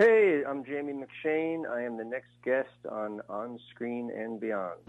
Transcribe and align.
Hey, 0.00 0.42
I'm 0.48 0.64
Jamie 0.64 0.94
McShane. 0.94 1.70
I 1.70 1.82
am 1.82 1.98
the 1.98 2.04
next 2.04 2.30
guest 2.42 2.70
on 2.90 3.20
On 3.28 3.58
Screen 3.68 4.10
and 4.10 4.40
Beyond. 4.40 4.80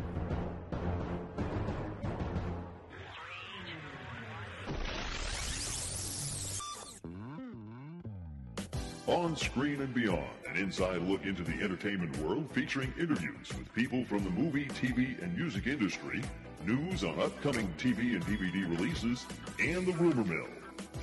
On 9.08 9.36
Screen 9.36 9.82
and 9.82 9.94
Beyond, 9.94 10.24
an 10.50 10.55
inside 10.55 11.01
look 11.01 11.25
into 11.25 11.43
the 11.43 11.62
entertainment 11.62 12.17
world 12.19 12.49
featuring 12.53 12.93
interviews 12.97 13.49
with 13.57 13.73
people 13.75 14.05
from 14.05 14.23
the 14.23 14.29
movie, 14.29 14.67
TV, 14.67 15.21
and 15.21 15.37
music 15.37 15.67
industry, 15.67 16.21
news 16.66 17.03
on 17.03 17.20
upcoming 17.20 17.67
TV 17.77 18.13
and 18.13 18.25
DVD 18.25 18.80
releases, 18.80 19.25
and 19.59 19.85
the 19.85 19.91
rumor 19.91 20.23
mill. 20.23 20.48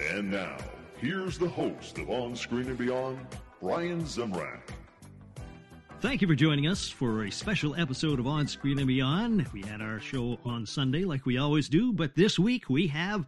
And 0.00 0.30
now, 0.30 0.56
here's 0.98 1.36
the 1.36 1.50
host 1.50 1.98
of 1.98 2.09
On 2.09 2.34
Screen 2.34 2.68
and 2.68 2.79
Beyond, 2.79 3.18
Brian 3.61 4.02
Zemrak. 4.02 4.61
Thank 6.00 6.22
you 6.22 6.29
for 6.29 6.36
joining 6.36 6.68
us 6.68 6.89
for 6.89 7.25
a 7.25 7.30
special 7.30 7.75
episode 7.75 8.21
of 8.21 8.26
On 8.29 8.46
Screen 8.46 8.79
and 8.79 8.86
Beyond. 8.86 9.49
We 9.53 9.62
had 9.62 9.80
our 9.80 9.99
show 9.99 10.39
on 10.44 10.64
Sunday 10.64 11.04
like 11.04 11.26
we 11.26 11.39
always 11.39 11.68
do, 11.68 11.93
but 11.93 12.14
this 12.14 12.39
week 12.39 12.71
we 12.71 12.86
have 12.86 13.26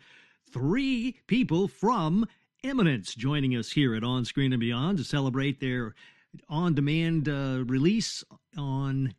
three 0.53 1.17
people 1.27 1.67
from 1.67 2.29
Imminence 2.63 3.15
joining 3.15 3.57
us 3.57 3.73
here 3.73 3.97
at 3.97 4.05
On 4.05 4.25
Screen 4.25 4.53
and 4.53 4.61
Beyond 4.61 4.99
to 4.99 5.05
celebrate 5.05 5.59
their 5.59 5.95
on 6.49 6.75
demand 6.75 7.29
uh, 7.29 7.65
release 7.67 8.23
on 8.57 9.15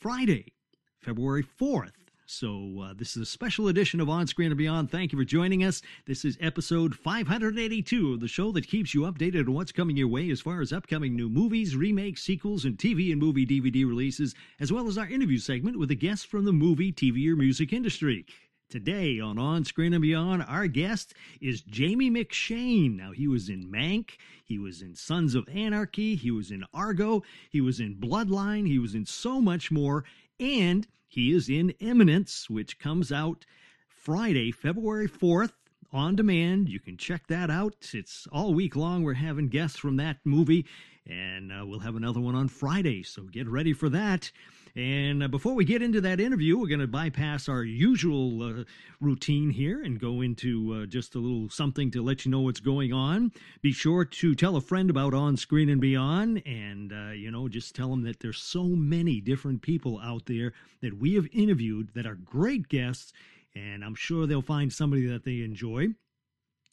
Friday, 0.00 0.52
February 0.98 1.44
4th. 1.60 1.92
So, 2.32 2.82
uh, 2.82 2.94
this 2.96 3.16
is 3.16 3.22
a 3.22 3.26
special 3.26 3.66
edition 3.66 4.00
of 4.00 4.08
On 4.08 4.24
Screen 4.24 4.52
and 4.52 4.56
Beyond. 4.56 4.88
Thank 4.88 5.10
you 5.10 5.18
for 5.18 5.24
joining 5.24 5.64
us. 5.64 5.82
This 6.06 6.24
is 6.24 6.38
episode 6.40 6.94
582 6.94 8.12
of 8.14 8.20
the 8.20 8.28
show 8.28 8.52
that 8.52 8.68
keeps 8.68 8.94
you 8.94 9.00
updated 9.00 9.48
on 9.48 9.54
what's 9.54 9.72
coming 9.72 9.96
your 9.96 10.06
way 10.06 10.30
as 10.30 10.40
far 10.40 10.60
as 10.60 10.72
upcoming 10.72 11.16
new 11.16 11.28
movies, 11.28 11.74
remakes, 11.74 12.22
sequels, 12.22 12.64
and 12.64 12.78
TV 12.78 13.10
and 13.10 13.20
movie 13.20 13.44
DVD 13.44 13.84
releases, 13.84 14.36
as 14.60 14.72
well 14.72 14.86
as 14.86 14.96
our 14.96 15.08
interview 15.08 15.38
segment 15.38 15.76
with 15.76 15.90
a 15.90 15.96
guest 15.96 16.28
from 16.28 16.44
the 16.44 16.52
movie, 16.52 16.92
TV, 16.92 17.28
or 17.28 17.34
music 17.34 17.72
industry. 17.72 18.24
Today 18.70 19.18
on 19.18 19.36
On 19.36 19.64
Screen 19.64 19.92
and 19.92 20.00
Beyond, 20.00 20.44
our 20.46 20.68
guest 20.68 21.14
is 21.40 21.62
Jamie 21.62 22.12
McShane. 22.12 22.96
Now, 22.96 23.10
he 23.10 23.26
was 23.26 23.48
in 23.48 23.68
Mank, 23.68 24.10
he 24.44 24.56
was 24.56 24.82
in 24.82 24.94
Sons 24.94 25.34
of 25.34 25.48
Anarchy, 25.48 26.14
he 26.14 26.30
was 26.30 26.52
in 26.52 26.64
Argo, 26.72 27.24
he 27.50 27.60
was 27.60 27.80
in 27.80 27.96
Bloodline, 27.96 28.68
he 28.68 28.78
was 28.78 28.94
in 28.94 29.04
so 29.04 29.40
much 29.40 29.72
more, 29.72 30.04
and 30.38 30.86
he 31.10 31.32
is 31.32 31.48
in 31.48 31.70
Imminence, 31.80 32.48
which 32.48 32.78
comes 32.78 33.10
out 33.10 33.44
Friday, 33.88 34.52
February 34.52 35.08
4th. 35.08 35.52
On 35.92 36.14
demand, 36.14 36.68
you 36.68 36.78
can 36.78 36.96
check 36.96 37.26
that 37.26 37.50
out. 37.50 37.90
It's 37.92 38.28
all 38.30 38.54
week 38.54 38.76
long. 38.76 39.02
We're 39.02 39.14
having 39.14 39.48
guests 39.48 39.76
from 39.76 39.96
that 39.96 40.18
movie, 40.22 40.66
and 41.04 41.50
uh, 41.52 41.66
we'll 41.66 41.80
have 41.80 41.96
another 41.96 42.20
one 42.20 42.36
on 42.36 42.46
Friday. 42.46 43.02
So 43.02 43.24
get 43.24 43.48
ready 43.48 43.72
for 43.72 43.88
that. 43.88 44.30
And 44.76 45.22
uh, 45.22 45.28
before 45.28 45.54
we 45.54 45.64
get 45.64 45.82
into 45.82 46.00
that 46.02 46.20
interview, 46.20 46.56
we're 46.56 46.68
going 46.68 46.80
to 46.80 46.86
bypass 46.86 47.48
our 47.48 47.64
usual 47.64 48.42
uh, 48.42 48.64
routine 49.00 49.50
here 49.50 49.82
and 49.82 50.00
go 50.00 50.20
into 50.20 50.74
uh, 50.74 50.86
just 50.86 51.14
a 51.14 51.18
little 51.18 51.48
something 51.48 51.90
to 51.90 52.02
let 52.02 52.24
you 52.24 52.30
know 52.30 52.40
what's 52.40 52.60
going 52.60 52.92
on. 52.92 53.32
Be 53.62 53.72
sure 53.72 54.04
to 54.04 54.34
tell 54.34 54.56
a 54.56 54.60
friend 54.60 54.88
about 54.88 55.14
On 55.14 55.36
Screen 55.36 55.68
and 55.68 55.80
Beyond, 55.80 56.42
and 56.46 56.92
uh, 56.92 57.10
you 57.10 57.30
know, 57.30 57.48
just 57.48 57.74
tell 57.74 57.90
them 57.90 58.02
that 58.02 58.20
there's 58.20 58.40
so 58.40 58.64
many 58.64 59.20
different 59.20 59.62
people 59.62 59.98
out 60.00 60.26
there 60.26 60.52
that 60.82 60.98
we 60.98 61.14
have 61.14 61.26
interviewed 61.32 61.90
that 61.94 62.06
are 62.06 62.14
great 62.14 62.68
guests, 62.68 63.12
and 63.54 63.84
I'm 63.84 63.96
sure 63.96 64.26
they'll 64.26 64.42
find 64.42 64.72
somebody 64.72 65.06
that 65.06 65.24
they 65.24 65.40
enjoy. 65.40 65.88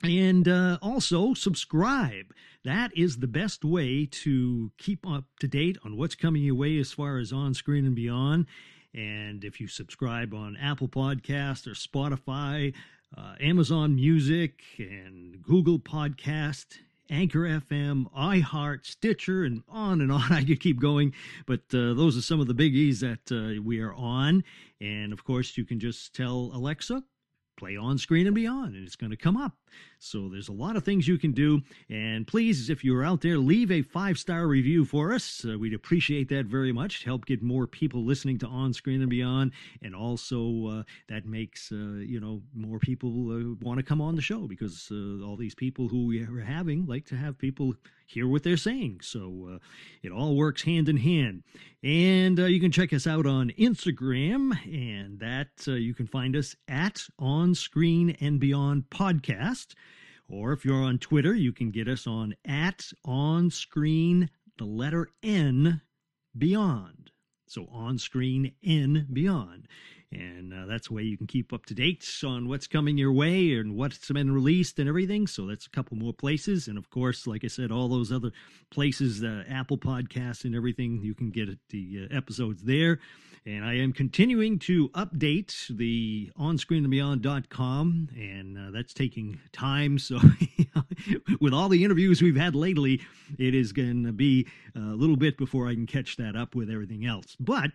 And 0.03 0.47
uh, 0.47 0.77
also 0.81 1.33
subscribe. 1.33 2.33
That 2.63 2.95
is 2.95 3.17
the 3.17 3.27
best 3.27 3.65
way 3.65 4.05
to 4.05 4.71
keep 4.77 5.07
up 5.07 5.25
to 5.39 5.47
date 5.47 5.77
on 5.83 5.97
what's 5.97 6.15
coming 6.15 6.43
your 6.43 6.55
way 6.55 6.77
as 6.77 6.91
far 6.91 7.17
as 7.17 7.33
on 7.33 7.53
screen 7.53 7.85
and 7.85 7.95
beyond. 7.95 8.45
And 8.93 9.43
if 9.43 9.59
you 9.59 9.67
subscribe 9.67 10.33
on 10.33 10.57
Apple 10.57 10.87
Podcast 10.87 11.67
or 11.67 11.71
Spotify, 11.71 12.73
uh, 13.15 13.35
Amazon 13.39 13.95
Music, 13.95 14.61
and 14.77 15.41
Google 15.41 15.79
Podcast, 15.79 16.65
Anchor 17.09 17.41
FM, 17.41 18.11
iHeart, 18.13 18.85
Stitcher, 18.85 19.45
and 19.45 19.63
on 19.69 20.01
and 20.01 20.11
on. 20.11 20.23
I 20.31 20.43
could 20.43 20.59
keep 20.59 20.79
going, 20.79 21.13
but 21.45 21.61
uh, 21.73 21.93
those 21.93 22.17
are 22.17 22.21
some 22.21 22.39
of 22.39 22.47
the 22.47 22.53
biggies 22.55 22.99
that 22.99 23.31
uh, 23.31 23.61
we 23.61 23.79
are 23.79 23.93
on. 23.93 24.43
And 24.81 25.13
of 25.13 25.23
course, 25.23 25.57
you 25.57 25.65
can 25.65 25.79
just 25.79 26.13
tell 26.13 26.51
Alexa, 26.53 27.03
play 27.57 27.75
on 27.75 27.97
screen 27.97 28.27
and 28.27 28.35
beyond 28.35 28.75
and 28.75 28.85
it's 28.85 28.95
going 28.95 29.09
to 29.09 29.17
come 29.17 29.35
up. 29.35 29.53
So 29.99 30.29
there's 30.29 30.47
a 30.47 30.53
lot 30.53 30.75
of 30.75 30.83
things 30.83 31.07
you 31.07 31.17
can 31.17 31.31
do 31.31 31.61
and 31.89 32.25
please 32.25 32.69
if 32.69 32.83
you're 32.83 33.03
out 33.03 33.21
there 33.21 33.37
leave 33.37 33.71
a 33.71 33.81
five 33.81 34.17
star 34.17 34.47
review 34.47 34.85
for 34.85 35.13
us. 35.13 35.45
Uh, 35.47 35.57
we'd 35.57 35.73
appreciate 35.73 36.29
that 36.29 36.45
very 36.45 36.71
much 36.71 37.03
help 37.03 37.25
get 37.25 37.41
more 37.41 37.67
people 37.67 38.03
listening 38.03 38.37
to 38.39 38.47
on 38.47 38.73
screen 38.73 39.01
and 39.01 39.09
beyond 39.09 39.51
and 39.81 39.95
also 39.95 40.67
uh, 40.67 40.83
that 41.09 41.25
makes 41.25 41.71
uh, 41.71 41.75
you 41.75 42.19
know 42.19 42.41
more 42.55 42.79
people 42.79 43.31
uh, 43.31 43.55
want 43.61 43.77
to 43.77 43.83
come 43.83 44.01
on 44.01 44.15
the 44.15 44.21
show 44.21 44.47
because 44.47 44.89
uh, 44.91 45.25
all 45.25 45.35
these 45.35 45.55
people 45.55 45.87
who 45.87 46.05
we 46.05 46.21
are 46.21 46.39
having 46.41 46.85
like 46.85 47.05
to 47.05 47.15
have 47.15 47.37
people 47.37 47.73
hear 48.07 48.27
what 48.27 48.43
they're 48.43 48.57
saying 48.57 48.99
so 49.01 49.49
uh, 49.53 49.57
it 50.01 50.11
all 50.11 50.35
works 50.35 50.63
hand 50.63 50.89
in 50.89 50.97
hand 50.97 51.43
and 51.83 52.39
you 52.39 52.59
can 52.59 52.71
check 52.71 52.91
us 52.91 53.05
out 53.05 53.25
on 53.25 53.51
instagram 53.59 54.57
and 54.65 55.19
that 55.19 55.49
you 55.67 55.93
can 55.93 56.07
find 56.07 56.35
us 56.35 56.55
at 56.67 57.03
on 57.19 57.53
Screen 57.55 58.15
and 58.21 58.39
Beyond 58.39 58.89
podcast. 58.89 59.73
Or 60.29 60.51
if 60.51 60.65
you're 60.65 60.83
on 60.83 60.97
Twitter, 60.97 61.33
you 61.33 61.53
can 61.53 61.71
get 61.71 61.87
us 61.87 62.05
on 62.07 62.35
at 62.45 62.85
On 63.05 63.49
Screen, 63.49 64.29
the 64.57 64.65
letter 64.65 65.09
N, 65.23 65.81
Beyond. 66.37 67.11
So 67.47 67.67
on 67.71 67.97
screen 67.97 68.53
N 68.63 69.07
Beyond. 69.11 69.67
And 70.11 70.53
uh, 70.53 70.65
that's 70.67 70.87
the 70.87 70.93
way 70.93 71.03
you 71.03 71.17
can 71.17 71.27
keep 71.27 71.51
up 71.51 71.65
to 71.65 71.73
date 71.73 72.07
on 72.23 72.47
what's 72.47 72.65
coming 72.67 72.97
your 72.97 73.11
way 73.11 73.53
and 73.55 73.75
what's 73.75 74.09
been 74.09 74.31
released 74.31 74.79
and 74.79 74.87
everything. 74.87 75.27
So 75.27 75.45
that's 75.45 75.65
a 75.65 75.69
couple 75.69 75.97
more 75.97 76.13
places. 76.13 76.67
And 76.67 76.77
of 76.77 76.89
course, 76.89 77.27
like 77.27 77.43
I 77.43 77.47
said, 77.47 77.71
all 77.71 77.89
those 77.89 78.11
other 78.11 78.31
places, 78.69 79.21
uh, 79.21 79.43
Apple 79.49 79.77
Podcasts 79.77 80.45
and 80.45 80.55
everything, 80.55 81.01
you 81.03 81.13
can 81.13 81.29
get 81.29 81.49
the 81.69 82.07
uh, 82.09 82.15
episodes 82.15 82.63
there. 82.63 82.99
And 83.45 83.63
I 83.63 83.75
am 83.75 83.93
continuing 83.93 84.59
to 84.59 84.89
update 84.89 85.67
the 85.69 86.29
onscreenandbeyond.com, 86.37 88.09
and 88.13 88.57
uh, 88.57 88.71
that's 88.71 88.93
taking 88.93 89.39
time. 89.53 89.99
So, 89.99 90.19
with 91.39 91.53
all 91.53 91.69
the 91.69 91.85
interviews 91.85 92.21
we've 92.21 92.35
had 92.35 92.55
lately, 92.55 92.99
it 93.39 93.55
is 93.55 93.71
going 93.71 94.03
to 94.03 94.11
be 94.11 94.47
a 94.75 94.79
little 94.79 95.15
bit 95.15 95.37
before 95.37 95.69
I 95.69 95.75
can 95.75 95.87
catch 95.87 96.17
that 96.17 96.35
up 96.35 96.55
with 96.55 96.69
everything 96.69 97.05
else. 97.05 97.37
But 97.39 97.71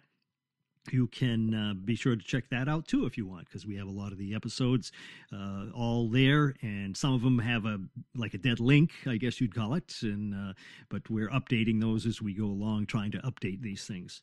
you 0.90 1.06
can 1.08 1.54
uh, 1.54 1.74
be 1.74 1.94
sure 1.94 2.16
to 2.16 2.22
check 2.22 2.48
that 2.50 2.68
out 2.68 2.86
too 2.88 3.06
if 3.06 3.16
you 3.16 3.26
want 3.26 3.46
because 3.46 3.66
we 3.66 3.76
have 3.76 3.86
a 3.86 3.90
lot 3.90 4.10
of 4.10 4.18
the 4.18 4.34
episodes 4.34 4.90
uh, 5.32 5.66
all 5.74 6.08
there 6.08 6.54
and 6.62 6.96
some 6.96 7.14
of 7.14 7.22
them 7.22 7.38
have 7.38 7.66
a 7.66 7.78
like 8.14 8.34
a 8.34 8.38
dead 8.38 8.58
link 8.58 8.90
i 9.06 9.16
guess 9.16 9.40
you'd 9.40 9.54
call 9.54 9.74
it 9.74 9.94
and 10.02 10.34
uh, 10.34 10.52
but 10.88 11.08
we're 11.08 11.28
updating 11.30 11.80
those 11.80 12.06
as 12.06 12.20
we 12.20 12.34
go 12.34 12.46
along 12.46 12.86
trying 12.86 13.12
to 13.12 13.18
update 13.18 13.60
these 13.62 13.84
things 13.84 14.22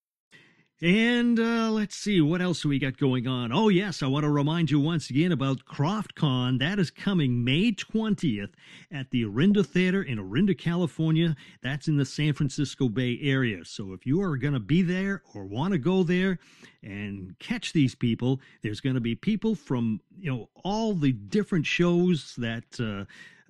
And 0.83 1.39
uh, 1.39 1.69
let's 1.69 1.95
see, 1.95 2.21
what 2.21 2.41
else 2.41 2.65
we 2.65 2.79
got 2.79 2.97
going 2.97 3.27
on? 3.27 3.51
Oh, 3.51 3.69
yes, 3.69 4.01
I 4.01 4.07
want 4.07 4.23
to 4.23 4.31
remind 4.31 4.71
you 4.71 4.79
once 4.79 5.11
again 5.11 5.31
about 5.31 5.63
KrofftCon. 5.63 6.57
That 6.57 6.79
is 6.79 6.89
coming 6.89 7.43
May 7.43 7.71
20th 7.71 8.53
at 8.91 9.11
the 9.11 9.23
Orinda 9.25 9.63
Theater 9.63 10.01
in 10.01 10.17
Orinda, 10.17 10.55
California. 10.55 11.35
That's 11.61 11.87
in 11.87 11.97
the 11.97 12.05
San 12.05 12.33
Francisco 12.33 12.89
Bay 12.89 13.19
Area. 13.21 13.63
So 13.63 13.93
if 13.93 14.07
you 14.07 14.23
are 14.23 14.35
going 14.37 14.55
to 14.55 14.59
be 14.59 14.81
there 14.81 15.21
or 15.35 15.45
want 15.45 15.73
to 15.73 15.77
go 15.77 16.01
there 16.01 16.39
and 16.81 17.37
catch 17.37 17.73
these 17.73 17.93
people, 17.93 18.41
there's 18.63 18.81
going 18.81 18.95
to 18.95 19.01
be 19.01 19.13
people 19.13 19.53
from, 19.53 20.01
you 20.17 20.31
know, 20.31 20.49
all 20.63 20.95
the 20.95 21.11
different 21.11 21.67
shows 21.67 22.33
that. 22.39 22.63
Uh, 22.79 23.05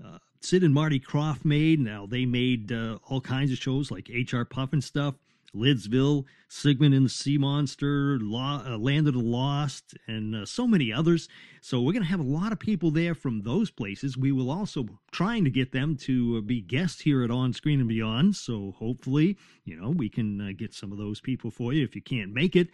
uh, 0.06 0.18
Sid 0.44 0.63
and 0.63 0.74
Marty 0.74 1.00
Krofft 1.00 1.45
made. 1.45 1.80
Now, 1.80 2.07
they 2.07 2.25
made 2.25 2.72
uh, 2.72 2.98
all 3.07 3.22
kinds 3.22 3.51
of 3.51 3.60
shows 3.60 3.92
like 3.92 4.10
HR 4.10 4.42
Pufnstuf. 4.42 5.13
Lidsville, 5.56 6.25
Sigmund 6.48 6.94
and 6.94 7.06
the 7.06 7.09
Sea 7.09 7.38
Monster, 7.38 8.19
uh, 8.21 8.77
Land 8.77 9.07
of 9.07 9.13
the 9.13 9.19
Lost, 9.19 9.95
and 10.07 10.36
uh, 10.36 10.45
so 10.45 10.65
many 10.65 10.92
others. 10.94 11.27
So 11.62 11.81
we're 11.81 11.94
going 11.94 12.03
to 12.03 12.09
have 12.09 12.19
a 12.19 12.24
lot 12.24 12.51
of 12.51 12.59
people 12.59 12.92
there 12.92 13.13
from 13.13 13.42
those 13.42 13.69
places. 13.69 14.18
We 14.18 14.31
will 14.31 14.50
also 14.50 14.86
trying 15.12 15.44
to 15.44 15.50
get 15.50 15.71
them 15.71 15.98
to 15.98 16.38
uh, 16.38 16.42
be 16.42 16.62
guests 16.62 17.01
here 17.01 17.24
at 17.24 17.31
On 17.31 17.53
Screen 17.53 17.80
and 17.80 17.89
Beyond. 17.89 18.36
So 18.36 18.74
hopefully, 18.77 19.38
you 19.65 19.75
know, 19.75 19.89
we 19.89 20.09
can 20.09 20.42
uh, 20.42 20.51
get 20.57 20.74
some 20.74 20.92
of 20.92 20.98
those 20.98 21.19
people 21.19 21.51
for 21.51 21.74
you 21.74 21.83
if 21.83 21.95
you 21.95 22.01
can't 22.01 22.33
make 22.33 22.56
it. 22.56 22.69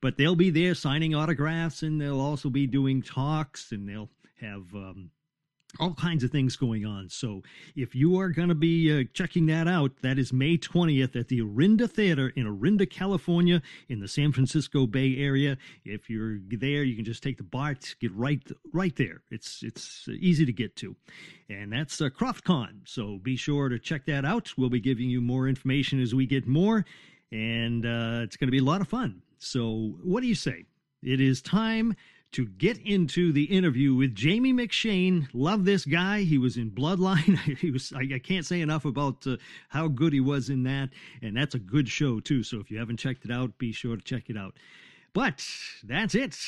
But 0.00 0.16
they'll 0.16 0.36
be 0.36 0.50
there 0.50 0.74
signing 0.74 1.14
autographs, 1.14 1.82
and 1.82 2.00
they'll 2.00 2.20
also 2.20 2.50
be 2.50 2.66
doing 2.66 3.02
talks, 3.02 3.72
and 3.72 3.88
they'll 3.88 4.10
have. 4.40 4.74
Um, 4.74 5.10
all 5.80 5.94
kinds 5.94 6.22
of 6.22 6.30
things 6.30 6.56
going 6.56 6.84
on. 6.84 7.08
So 7.08 7.42
if 7.74 7.94
you 7.94 8.18
are 8.18 8.28
going 8.28 8.48
to 8.48 8.54
be 8.54 9.00
uh, 9.00 9.04
checking 9.14 9.46
that 9.46 9.66
out, 9.66 9.92
that 10.02 10.18
is 10.18 10.32
May 10.32 10.58
20th 10.58 11.16
at 11.18 11.28
the 11.28 11.40
Orinda 11.40 11.88
Theater 11.88 12.32
in 12.36 12.46
Orinda, 12.46 12.86
California, 12.86 13.62
in 13.88 14.00
the 14.00 14.08
San 14.08 14.32
Francisco 14.32 14.86
Bay 14.86 15.16
Area. 15.16 15.56
If 15.84 16.10
you're 16.10 16.38
there, 16.50 16.82
you 16.82 16.94
can 16.94 17.04
just 17.04 17.22
take 17.22 17.38
the 17.38 17.42
BART, 17.42 17.94
get 18.00 18.12
right 18.12 18.42
right 18.72 18.94
there. 18.96 19.22
It's 19.30 19.62
it's 19.62 20.08
easy 20.08 20.44
to 20.44 20.52
get 20.52 20.76
to, 20.76 20.94
and 21.48 21.72
that's 21.72 22.00
uh, 22.00 22.10
KrofftCon. 22.10 22.80
So 22.84 23.18
be 23.22 23.36
sure 23.36 23.68
to 23.68 23.78
check 23.78 24.06
that 24.06 24.24
out. 24.24 24.52
We'll 24.56 24.70
be 24.70 24.80
giving 24.80 25.08
you 25.08 25.20
more 25.20 25.48
information 25.48 26.00
as 26.00 26.14
we 26.14 26.26
get 26.26 26.46
more, 26.46 26.84
and 27.30 27.86
uh, 27.86 28.20
it's 28.22 28.36
going 28.36 28.48
to 28.48 28.52
be 28.52 28.58
a 28.58 28.64
lot 28.64 28.80
of 28.80 28.88
fun. 28.88 29.22
So 29.38 29.94
what 30.02 30.20
do 30.20 30.26
you 30.26 30.34
say? 30.34 30.64
It 31.02 31.20
is 31.20 31.42
time 31.42 31.96
to 32.32 32.46
get 32.46 32.78
into 32.78 33.32
the 33.32 33.44
interview 33.44 33.94
with 33.94 34.14
Jamie 34.14 34.52
McShane. 34.52 35.28
Love 35.32 35.64
this 35.64 35.84
guy. 35.84 36.22
He 36.22 36.38
was 36.38 36.56
in 36.56 36.70
Bloodline. 36.70 37.38
he 37.58 37.70
was. 37.70 37.92
I, 37.92 38.08
I 38.14 38.18
can't 38.18 38.46
say 38.46 38.60
enough 38.60 38.84
about 38.84 39.26
uh, 39.26 39.36
how 39.68 39.88
good 39.88 40.12
he 40.12 40.20
was 40.20 40.48
in 40.48 40.62
that, 40.64 40.90
and 41.20 41.36
that's 41.36 41.54
a 41.54 41.58
good 41.58 41.88
show 41.88 42.20
too. 42.20 42.42
So 42.42 42.58
if 42.58 42.70
you 42.70 42.78
haven't 42.78 42.98
checked 42.98 43.24
it 43.24 43.30
out, 43.30 43.58
be 43.58 43.72
sure 43.72 43.96
to 43.96 44.02
check 44.02 44.28
it 44.28 44.36
out. 44.36 44.56
But 45.14 45.46
that's 45.84 46.14
it. 46.14 46.38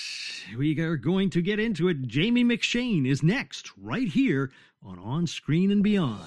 We 0.57 0.79
are 0.81 0.97
going 0.97 1.29
to 1.31 1.43
get 1.43 1.61
into 1.61 1.89
it. 1.89 2.03
Jamie 2.07 2.45
McShane 2.45 3.07
is 3.07 3.23
next, 3.23 3.71
right 3.77 4.09
here 4.09 4.51
on 4.83 4.99
On 4.99 5.27
Screen 5.27 5.71
and 5.71 5.83
Beyond. 5.83 6.25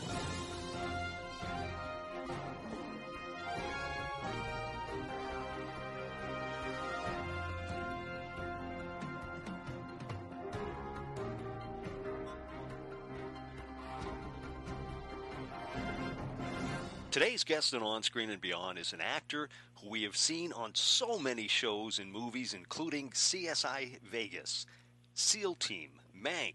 Today's 17.18 17.44
guest 17.44 17.74
on 17.74 17.82
On 17.82 18.04
Screen 18.04 18.30
and 18.30 18.40
Beyond 18.40 18.78
is 18.78 18.94
an 18.94 19.02
actor 19.02 19.50
who 19.82 19.90
we 19.90 20.04
have 20.04 20.16
seen 20.16 20.54
on 20.54 20.76
so 20.76 21.18
many 21.18 21.48
shows 21.48 21.98
and 21.98 22.12
movies, 22.12 22.54
including 22.54 23.10
CSI 23.10 24.00
Vegas, 24.04 24.68
SEAL 25.16 25.56
Team, 25.56 25.94
Mank, 26.16 26.54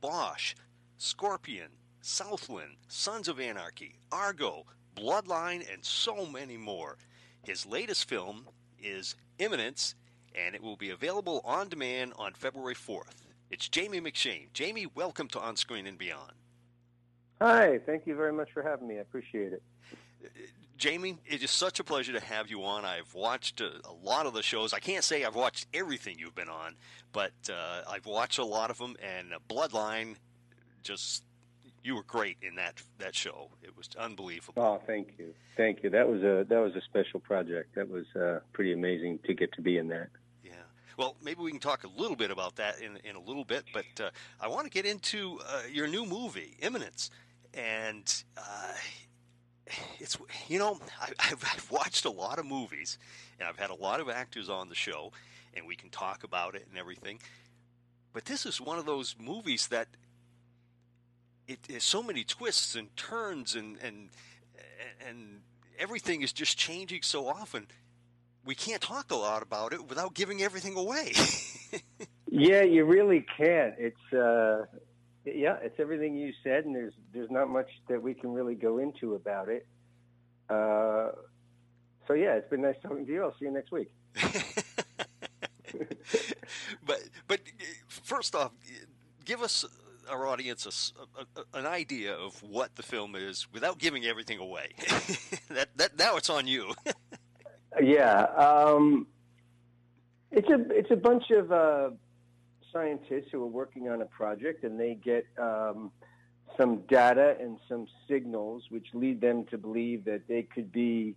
Bosch, 0.00 0.54
Scorpion, 0.98 1.66
Southland, 2.00 2.76
Sons 2.86 3.26
of 3.26 3.40
Anarchy, 3.40 3.96
Argo, 4.12 4.66
Bloodline, 4.94 5.66
and 5.72 5.84
so 5.84 6.24
many 6.24 6.56
more. 6.56 6.96
His 7.42 7.66
latest 7.66 8.08
film 8.08 8.46
is 8.78 9.16
Imminence, 9.40 9.96
and 10.32 10.54
it 10.54 10.62
will 10.62 10.76
be 10.76 10.90
available 10.90 11.40
on 11.44 11.68
demand 11.68 12.12
on 12.20 12.34
February 12.34 12.76
4th. 12.76 13.24
It's 13.50 13.68
Jamie 13.68 14.00
McShane. 14.00 14.52
Jamie, 14.52 14.86
welcome 14.94 15.26
to 15.30 15.40
On 15.40 15.56
Screen 15.56 15.88
and 15.88 15.98
Beyond. 15.98 16.34
Hi, 17.40 17.80
thank 17.84 18.06
you 18.06 18.14
very 18.14 18.32
much 18.32 18.52
for 18.52 18.62
having 18.62 18.86
me. 18.86 18.98
I 18.98 19.00
appreciate 19.00 19.52
it. 19.52 19.60
Jamie, 20.76 21.18
it 21.24 21.42
is 21.42 21.50
such 21.50 21.78
a 21.78 21.84
pleasure 21.84 22.12
to 22.12 22.20
have 22.20 22.50
you 22.50 22.64
on. 22.64 22.84
I've 22.84 23.14
watched 23.14 23.60
a, 23.60 23.70
a, 23.84 23.92
lot 24.02 24.26
of 24.26 24.34
the 24.34 24.42
shows. 24.42 24.72
I 24.72 24.80
can't 24.80 25.04
say 25.04 25.24
I've 25.24 25.36
watched 25.36 25.66
everything 25.72 26.16
you've 26.18 26.34
been 26.34 26.48
on, 26.48 26.74
but 27.12 27.32
uh, 27.48 27.82
I've 27.88 28.06
watched 28.06 28.38
a 28.38 28.44
lot 28.44 28.70
of 28.70 28.78
them. 28.78 28.96
And 29.02 29.32
Bloodline, 29.48 30.16
just 30.82 31.22
you 31.84 31.94
were 31.94 32.02
great 32.02 32.38
in 32.42 32.56
that 32.56 32.82
that 32.98 33.14
show. 33.14 33.50
It 33.62 33.76
was 33.76 33.88
unbelievable. 33.98 34.62
Oh, 34.62 34.80
thank 34.86 35.14
you, 35.18 35.32
thank 35.56 35.82
you. 35.82 35.90
That 35.90 36.08
was 36.08 36.22
a 36.22 36.44
that 36.48 36.58
was 36.58 36.74
a 36.74 36.80
special 36.80 37.20
project. 37.20 37.74
That 37.76 37.88
was 37.88 38.06
uh, 38.16 38.40
pretty 38.52 38.72
amazing 38.72 39.20
to 39.26 39.34
get 39.34 39.52
to 39.52 39.62
be 39.62 39.78
in 39.78 39.88
that. 39.88 40.08
Yeah. 40.42 40.52
Well, 40.96 41.16
maybe 41.22 41.40
we 41.40 41.50
can 41.50 41.60
talk 41.60 41.84
a 41.84 42.00
little 42.00 42.16
bit 42.16 42.30
about 42.30 42.56
that 42.56 42.80
in 42.80 42.98
in 43.04 43.16
a 43.16 43.20
little 43.20 43.44
bit. 43.44 43.64
But 43.72 44.04
uh, 44.04 44.10
I 44.40 44.48
want 44.48 44.64
to 44.64 44.70
get 44.70 44.86
into 44.86 45.38
uh, 45.46 45.62
your 45.70 45.86
new 45.86 46.04
movie, 46.04 46.56
Imminence, 46.60 47.10
and 47.52 48.24
uh, 48.36 48.72
it's 49.98 50.16
you 50.48 50.58
know 50.58 50.78
I, 51.00 51.10
have 51.22 51.70
watched 51.70 52.04
a 52.04 52.10
lot 52.10 52.38
of 52.38 52.46
movies 52.46 52.98
and 53.38 53.48
I've 53.48 53.58
had 53.58 53.70
a 53.70 53.74
lot 53.74 54.00
of 54.00 54.08
actors 54.08 54.48
on 54.48 54.68
the 54.68 54.74
show 54.74 55.12
and 55.54 55.66
we 55.66 55.76
can 55.76 55.90
talk 55.90 56.24
about 56.24 56.54
it 56.54 56.66
and 56.68 56.78
everything 56.78 57.20
but 58.12 58.24
this 58.24 58.46
is 58.46 58.60
one 58.60 58.78
of 58.78 58.86
those 58.86 59.16
movies 59.18 59.68
that 59.68 59.88
it 61.46 61.58
has 61.70 61.84
so 61.84 62.02
many 62.02 62.24
twists 62.24 62.74
and 62.74 62.94
turns 62.96 63.54
and 63.54 63.78
and 63.82 64.10
and 65.06 65.40
everything 65.78 66.22
is 66.22 66.32
just 66.32 66.56
changing 66.56 67.02
so 67.02 67.26
often 67.26 67.66
we 68.44 68.54
can't 68.54 68.82
talk 68.82 69.10
a 69.10 69.16
lot 69.16 69.42
about 69.42 69.72
it 69.72 69.88
without 69.88 70.12
giving 70.12 70.42
everything 70.42 70.76
away. 70.76 71.12
Yeah 72.36 72.62
you 72.62 72.84
really 72.84 73.24
can't. 73.36 73.74
It's 73.78 74.12
uh 74.12 74.64
yeah, 75.24 75.56
it's 75.62 75.78
everything 75.78 76.16
you 76.16 76.32
said, 76.42 76.64
and 76.64 76.74
there's 76.74 76.94
there's 77.12 77.30
not 77.30 77.48
much 77.48 77.68
that 77.88 78.02
we 78.02 78.14
can 78.14 78.32
really 78.32 78.54
go 78.54 78.78
into 78.78 79.14
about 79.14 79.48
it. 79.48 79.66
Uh, 80.50 81.10
so 82.06 82.12
yeah, 82.14 82.34
it's 82.34 82.48
been 82.50 82.62
nice 82.62 82.76
talking 82.82 83.06
to 83.06 83.12
you. 83.12 83.22
I'll 83.22 83.34
see 83.38 83.46
you 83.46 83.50
next 83.50 83.72
week. 83.72 83.90
but 86.86 87.00
but 87.26 87.40
first 87.88 88.34
off, 88.34 88.52
give 89.24 89.42
us 89.42 89.64
our 90.10 90.26
audience 90.26 90.92
a, 90.96 91.20
a, 91.40 91.58
an 91.58 91.66
idea 91.66 92.14
of 92.14 92.42
what 92.42 92.76
the 92.76 92.82
film 92.82 93.16
is 93.16 93.46
without 93.52 93.78
giving 93.78 94.04
everything 94.04 94.38
away. 94.38 94.72
that 95.48 95.68
that 95.76 95.98
now 95.98 96.16
it's 96.16 96.28
on 96.28 96.46
you. 96.46 96.74
yeah, 97.82 98.24
um, 98.36 99.06
it's 100.30 100.48
a 100.48 100.58
it's 100.70 100.90
a 100.90 100.96
bunch 100.96 101.30
of. 101.30 101.50
Uh, 101.50 101.90
scientists 102.74 103.28
who 103.30 103.42
are 103.42 103.46
working 103.46 103.88
on 103.88 104.02
a 104.02 104.06
project 104.06 104.64
and 104.64 104.78
they 104.78 104.94
get 104.94 105.24
um, 105.38 105.90
some 106.58 106.78
data 106.88 107.36
and 107.40 107.58
some 107.68 107.86
signals 108.08 108.64
which 108.68 108.88
lead 108.92 109.20
them 109.20 109.44
to 109.46 109.56
believe 109.56 110.04
that 110.04 110.22
they 110.28 110.42
could 110.42 110.70
be 110.72 111.14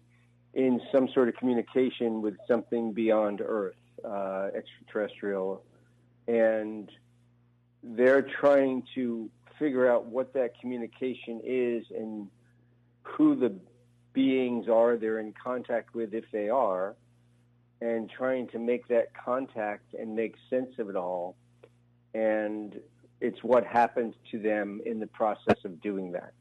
in 0.53 0.79
some 0.91 1.09
sort 1.13 1.27
of 1.27 1.35
communication 1.35 2.21
with 2.21 2.35
something 2.47 2.93
beyond 2.93 3.41
Earth, 3.45 3.75
uh, 4.05 4.49
extraterrestrial. 4.55 5.63
And 6.27 6.89
they're 7.83 8.21
trying 8.39 8.83
to 8.95 9.29
figure 9.59 9.91
out 9.91 10.05
what 10.05 10.33
that 10.33 10.59
communication 10.59 11.41
is 11.43 11.85
and 11.95 12.27
who 13.01 13.35
the 13.35 13.55
beings 14.13 14.67
are 14.67 14.97
they're 14.97 15.19
in 15.19 15.33
contact 15.33 15.93
with 15.93 16.13
if 16.13 16.25
they 16.31 16.49
are 16.49 16.95
and 17.81 18.09
trying 18.09 18.47
to 18.47 18.57
make 18.57 18.87
that 18.87 19.07
contact 19.13 19.93
and 19.93 20.15
make 20.15 20.35
sense 20.49 20.71
of 20.79 20.89
it 20.89 20.95
all 20.95 21.35
and 22.13 22.79
it's 23.21 23.43
what 23.43 23.65
happens 23.65 24.15
to 24.31 24.39
them 24.39 24.81
in 24.85 24.99
the 24.99 25.07
process 25.07 25.57
of 25.63 25.81
doing 25.81 26.11
that. 26.11 26.33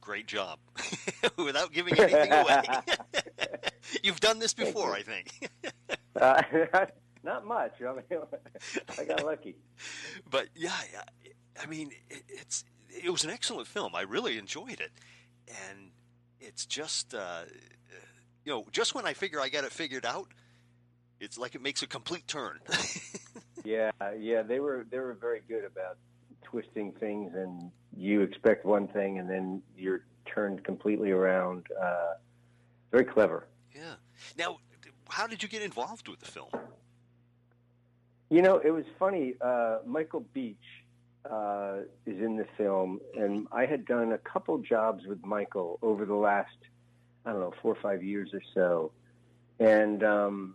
Great 0.00 0.26
job. 0.26 0.58
Without 1.36 1.72
giving 1.72 1.98
anything 1.98 2.32
away. 2.32 2.62
You've 4.02 4.20
done 4.20 4.38
this 4.38 4.54
before, 4.54 4.94
I 4.94 5.02
think. 5.02 5.50
uh, 6.20 6.42
not 7.22 7.46
much. 7.46 7.74
I, 7.80 7.92
mean, 7.92 8.20
I 8.98 9.04
got 9.04 9.24
lucky. 9.24 9.56
But 10.28 10.48
yeah, 10.54 10.74
I 11.62 11.66
mean, 11.66 11.92
it, 12.08 12.22
it's 12.28 12.64
it 12.88 13.10
was 13.10 13.24
an 13.24 13.30
excellent 13.30 13.68
film. 13.68 13.94
I 13.94 14.02
really 14.02 14.38
enjoyed 14.38 14.80
it, 14.80 14.90
and 15.68 15.90
it's 16.40 16.66
just 16.66 17.14
uh, 17.14 17.42
you 18.44 18.52
know, 18.52 18.64
just 18.72 18.94
when 18.94 19.06
I 19.06 19.12
figure 19.12 19.40
I 19.40 19.48
got 19.48 19.64
it 19.64 19.72
figured 19.72 20.06
out, 20.06 20.28
it's 21.20 21.38
like 21.38 21.54
it 21.54 21.62
makes 21.62 21.82
a 21.82 21.86
complete 21.86 22.26
turn. 22.26 22.58
Yeah, 23.64 23.90
yeah, 24.18 24.42
they 24.42 24.60
were 24.60 24.86
they 24.90 24.98
were 24.98 25.14
very 25.14 25.42
good 25.48 25.64
about 25.64 25.96
twisting 26.42 26.92
things, 26.92 27.32
and 27.34 27.70
you 27.96 28.22
expect 28.22 28.64
one 28.64 28.88
thing, 28.88 29.18
and 29.18 29.28
then 29.28 29.62
you're 29.76 30.04
turned 30.26 30.64
completely 30.64 31.10
around. 31.10 31.66
Uh, 31.80 32.14
very 32.90 33.04
clever. 33.04 33.46
Yeah. 33.74 33.94
Now, 34.36 34.58
how 35.08 35.26
did 35.26 35.42
you 35.42 35.48
get 35.48 35.62
involved 35.62 36.08
with 36.08 36.20
the 36.20 36.26
film? 36.26 36.48
You 38.30 38.42
know, 38.42 38.60
it 38.64 38.70
was 38.70 38.84
funny. 38.98 39.34
Uh, 39.40 39.78
Michael 39.84 40.24
Beach 40.32 40.56
uh, 41.28 41.78
is 42.06 42.20
in 42.20 42.36
the 42.36 42.46
film, 42.56 43.00
and 43.16 43.46
I 43.52 43.66
had 43.66 43.84
done 43.86 44.12
a 44.12 44.18
couple 44.18 44.56
jobs 44.58 45.06
with 45.06 45.24
Michael 45.24 45.78
over 45.82 46.04
the 46.04 46.14
last, 46.14 46.56
I 47.24 47.32
don't 47.32 47.40
know, 47.40 47.54
four 47.60 47.72
or 47.72 47.80
five 47.82 48.02
years 48.02 48.30
or 48.32 48.42
so, 48.54 48.92
and 49.58 50.02
um, 50.04 50.54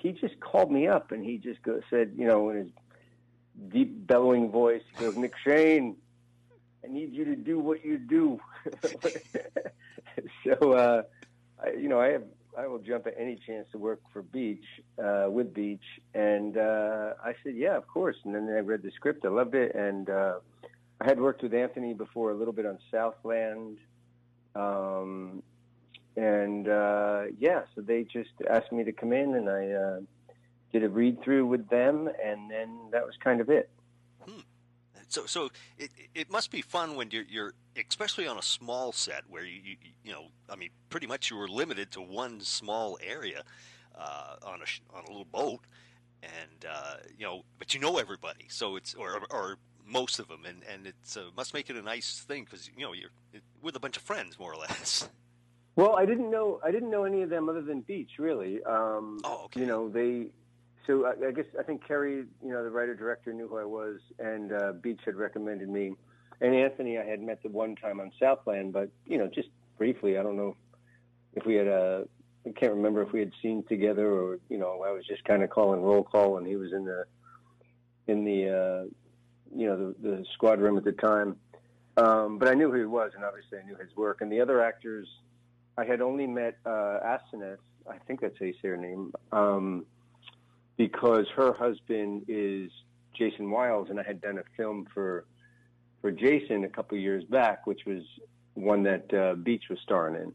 he 0.00 0.12
just 0.12 0.38
called 0.40 0.70
me 0.70 0.88
up 0.88 1.12
and 1.12 1.24
he 1.24 1.38
just 1.38 1.62
go, 1.62 1.80
said, 1.90 2.12
you 2.16 2.26
know, 2.26 2.50
in 2.50 2.56
his 2.56 2.68
deep 3.68 4.06
bellowing 4.06 4.50
voice, 4.50 4.82
he 4.96 5.04
goes, 5.04 5.16
Nick 5.16 5.34
Shane, 5.44 5.96
I 6.84 6.88
need 6.88 7.12
you 7.12 7.24
to 7.24 7.36
do 7.36 7.58
what 7.58 7.84
you 7.84 7.98
do. 7.98 8.40
so 10.44 10.72
uh, 10.72 11.02
I, 11.62 11.70
you 11.70 11.88
know, 11.88 12.00
I 12.00 12.08
have 12.08 12.24
I 12.56 12.66
will 12.68 12.78
jump 12.78 13.06
at 13.06 13.14
any 13.18 13.36
chance 13.36 13.66
to 13.72 13.78
work 13.78 14.00
for 14.12 14.22
Beach 14.22 14.64
uh, 15.02 15.26
with 15.28 15.52
Beach, 15.52 15.82
and 16.14 16.56
uh, 16.56 17.14
I 17.22 17.34
said, 17.42 17.54
yeah, 17.56 17.76
of 17.76 17.86
course. 17.88 18.16
And 18.24 18.34
then 18.34 18.48
I 18.48 18.60
read 18.60 18.82
the 18.82 18.92
script, 18.92 19.24
I 19.24 19.28
loved 19.28 19.54
it, 19.54 19.74
and 19.74 20.08
uh, 20.08 20.34
I 21.00 21.04
had 21.04 21.20
worked 21.20 21.42
with 21.42 21.52
Anthony 21.52 21.94
before 21.94 22.30
a 22.30 22.34
little 22.34 22.52
bit 22.52 22.66
on 22.66 22.78
Southland, 22.90 23.78
um, 24.54 25.42
and 26.16 26.68
uh, 26.68 27.24
yeah, 27.38 27.62
so 27.74 27.80
they 27.80 28.04
just 28.04 28.30
asked 28.48 28.72
me 28.72 28.84
to 28.84 28.92
come 28.92 29.12
in, 29.12 29.34
and 29.34 29.48
I 29.48 29.70
uh, 29.70 30.00
did 30.72 30.84
a 30.84 30.88
read 30.88 31.22
through 31.22 31.46
with 31.46 31.68
them, 31.68 32.08
and 32.22 32.50
then 32.50 32.78
that 32.92 33.04
was 33.04 33.16
kind 33.22 33.40
of 33.40 33.50
it. 33.50 33.70
Hmm. 34.26 34.40
So, 35.08 35.26
so 35.26 35.50
it 35.78 35.90
it 36.14 36.30
must 36.30 36.50
be 36.50 36.62
fun 36.62 36.96
when 36.96 37.10
you're 37.10 37.24
you're 37.28 37.54
especially 37.88 38.26
on 38.26 38.38
a 38.38 38.42
small 38.42 38.92
set 38.92 39.22
where 39.28 39.44
you 39.44 39.60
you, 39.64 39.76
you 40.04 40.12
know 40.12 40.26
I 40.48 40.56
mean 40.56 40.70
pretty 40.88 41.06
much 41.06 41.30
you 41.30 41.36
were 41.36 41.48
limited 41.48 41.90
to 41.92 42.00
one 42.00 42.40
small 42.40 42.98
area 43.02 43.42
uh, 43.96 44.36
on 44.44 44.60
a 44.60 44.96
on 44.96 45.04
a 45.04 45.08
little 45.08 45.24
boat, 45.24 45.60
and 46.22 46.66
uh, 46.68 46.96
you 47.16 47.24
know 47.24 47.44
but 47.58 47.74
you 47.74 47.80
know 47.80 47.98
everybody, 47.98 48.46
so 48.48 48.76
it's 48.76 48.94
or 48.94 49.20
or 49.30 49.58
most 49.86 50.18
of 50.18 50.28
them, 50.28 50.44
and 50.46 50.62
and 50.72 50.86
it 50.86 50.94
uh, 51.16 51.22
must 51.36 51.54
make 51.54 51.70
it 51.70 51.76
a 51.76 51.82
nice 51.82 52.24
thing 52.26 52.44
because 52.44 52.70
you 52.76 52.84
know 52.84 52.92
you're 52.92 53.10
with 53.62 53.76
a 53.76 53.80
bunch 53.80 53.96
of 53.96 54.02
friends 54.02 54.38
more 54.38 54.52
or 54.52 54.56
less. 54.56 55.08
Well, 55.76 55.96
I 55.96 56.06
didn't 56.06 56.30
know 56.30 56.60
I 56.62 56.70
didn't 56.70 56.90
know 56.90 57.04
any 57.04 57.22
of 57.22 57.30
them 57.30 57.48
other 57.48 57.62
than 57.62 57.80
Beach, 57.80 58.12
really. 58.18 58.62
Um, 58.64 59.20
oh, 59.24 59.44
okay. 59.46 59.60
You 59.60 59.66
know, 59.66 59.88
they. 59.88 60.28
So 60.86 61.06
I, 61.06 61.28
I 61.28 61.30
guess 61.32 61.46
I 61.58 61.62
think 61.62 61.86
Kerry, 61.86 62.24
you 62.42 62.52
know, 62.52 62.62
the 62.62 62.70
writer 62.70 62.94
director, 62.94 63.32
knew 63.32 63.48
who 63.48 63.58
I 63.58 63.64
was, 63.64 64.00
and 64.18 64.52
uh, 64.52 64.72
Beach 64.72 65.00
had 65.04 65.16
recommended 65.16 65.68
me, 65.68 65.94
and 66.40 66.54
Anthony 66.54 66.98
I 66.98 67.04
had 67.04 67.20
met 67.20 67.42
the 67.42 67.48
one 67.48 67.74
time 67.74 68.00
on 68.00 68.12
Southland, 68.20 68.72
but 68.72 68.90
you 69.06 69.18
know, 69.18 69.26
just 69.26 69.48
briefly. 69.78 70.18
I 70.18 70.22
don't 70.22 70.36
know 70.36 70.56
if 71.34 71.44
we 71.46 71.54
had 71.54 71.66
a. 71.66 72.06
I 72.46 72.50
can't 72.50 72.74
remember 72.74 73.00
if 73.02 73.12
we 73.12 73.20
had 73.20 73.32
seen 73.40 73.64
together 73.64 74.06
or 74.06 74.38
you 74.50 74.58
know 74.58 74.82
I 74.86 74.92
was 74.92 75.06
just 75.06 75.24
kind 75.24 75.42
of 75.42 75.50
calling 75.50 75.80
roll 75.80 76.04
call 76.04 76.36
and 76.36 76.46
he 76.46 76.56
was 76.56 76.72
in 76.72 76.84
the 76.84 77.04
in 78.06 78.24
the 78.24 78.48
uh, 78.48 78.84
you 79.54 79.66
know 79.66 79.76
the, 79.76 80.08
the 80.08 80.24
squad 80.34 80.60
room 80.60 80.76
at 80.76 80.84
the 80.84 80.92
time. 80.92 81.36
Um, 81.96 82.38
but 82.38 82.48
I 82.48 82.54
knew 82.54 82.70
who 82.70 82.78
he 82.78 82.84
was, 82.84 83.12
and 83.14 83.24
obviously 83.24 83.58
I 83.58 83.62
knew 83.66 83.76
his 83.76 83.94
work. 83.96 84.20
And 84.20 84.30
the 84.30 84.40
other 84.40 84.60
actors, 84.60 85.06
I 85.76 85.84
had 85.84 86.00
only 86.00 86.26
met 86.26 86.58
uh, 86.64 87.00
Asenath, 87.04 87.58
I 87.88 87.98
think 88.06 88.20
that's 88.20 88.38
how 88.38 88.46
you 88.46 88.54
say 88.62 88.68
her 88.68 88.76
name, 88.76 89.12
um, 89.32 89.86
because 90.76 91.26
her 91.36 91.52
husband 91.52 92.24
is 92.28 92.70
Jason 93.14 93.50
Wiles, 93.50 93.88
and 93.90 93.98
I 93.98 94.02
had 94.02 94.20
done 94.20 94.38
a 94.38 94.44
film 94.56 94.86
for 94.92 95.24
for 96.00 96.10
Jason 96.10 96.64
a 96.64 96.68
couple 96.68 96.98
of 96.98 97.02
years 97.02 97.24
back, 97.24 97.66
which 97.66 97.86
was 97.86 98.02
one 98.52 98.82
that 98.82 99.14
uh, 99.14 99.34
Beach 99.34 99.64
was 99.70 99.78
starring 99.82 100.16
in. 100.16 100.34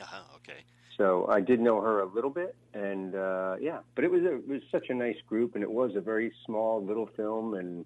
Uh-huh, 0.00 0.22
okay. 0.36 0.58
So 0.98 1.26
I 1.28 1.40
did 1.40 1.60
know 1.60 1.80
her 1.80 2.00
a 2.00 2.06
little 2.06 2.30
bit, 2.30 2.54
and 2.74 3.14
uh, 3.14 3.56
yeah, 3.60 3.78
but 3.94 4.04
it 4.04 4.10
was 4.10 4.22
a, 4.22 4.34
it 4.36 4.48
was 4.48 4.62
such 4.70 4.88
a 4.90 4.94
nice 4.94 5.16
group, 5.26 5.54
and 5.54 5.62
it 5.62 5.70
was 5.70 5.96
a 5.96 6.00
very 6.00 6.32
small 6.44 6.84
little 6.84 7.06
film, 7.16 7.54
and 7.54 7.84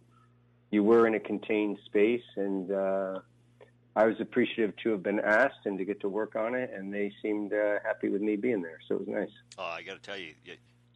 you 0.71 0.83
were 0.83 1.07
in 1.07 1.15
a 1.15 1.21
contained 1.21 1.79
space, 1.85 2.23
and 2.37 2.71
uh, 2.71 3.21
I 4.01 4.07
was 4.07 4.19
appreciative 4.19 4.75
to 4.83 4.91
have 4.93 5.03
been 5.03 5.21
asked 5.21 5.67
and 5.67 5.77
to 5.77 5.85
get 5.85 6.01
to 6.01 6.09
work 6.09 6.35
on 6.35 6.55
it, 6.55 6.71
and 6.75 6.93
they 6.93 7.13
seemed 7.21 7.53
uh, 7.53 7.81
happy 7.85 8.09
with 8.09 8.23
me 8.23 8.35
being 8.35 8.63
there, 8.63 8.79
so 8.89 8.95
it 8.95 9.01
was 9.01 9.09
nice. 9.09 9.29
Oh, 9.59 9.65
I 9.65 9.83
got 9.83 9.93
to 9.93 10.01
tell 10.01 10.17
you, 10.17 10.33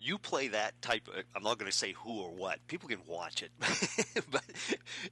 you 0.00 0.16
play 0.16 0.48
that 0.48 0.80
type. 0.80 1.06
Of, 1.08 1.22
I'm 1.36 1.42
not 1.42 1.58
going 1.58 1.70
to 1.70 1.76
say 1.76 1.92
who 1.92 2.22
or 2.22 2.30
what. 2.30 2.66
People 2.66 2.88
can 2.88 3.00
watch 3.06 3.42
it, 3.42 3.50
but 4.30 4.42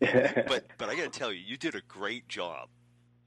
but 0.48 0.64
but 0.78 0.88
I 0.88 0.96
got 0.96 1.12
to 1.12 1.18
tell 1.18 1.30
you, 1.30 1.40
you 1.44 1.58
did 1.58 1.74
a 1.74 1.82
great 1.82 2.28
job 2.28 2.70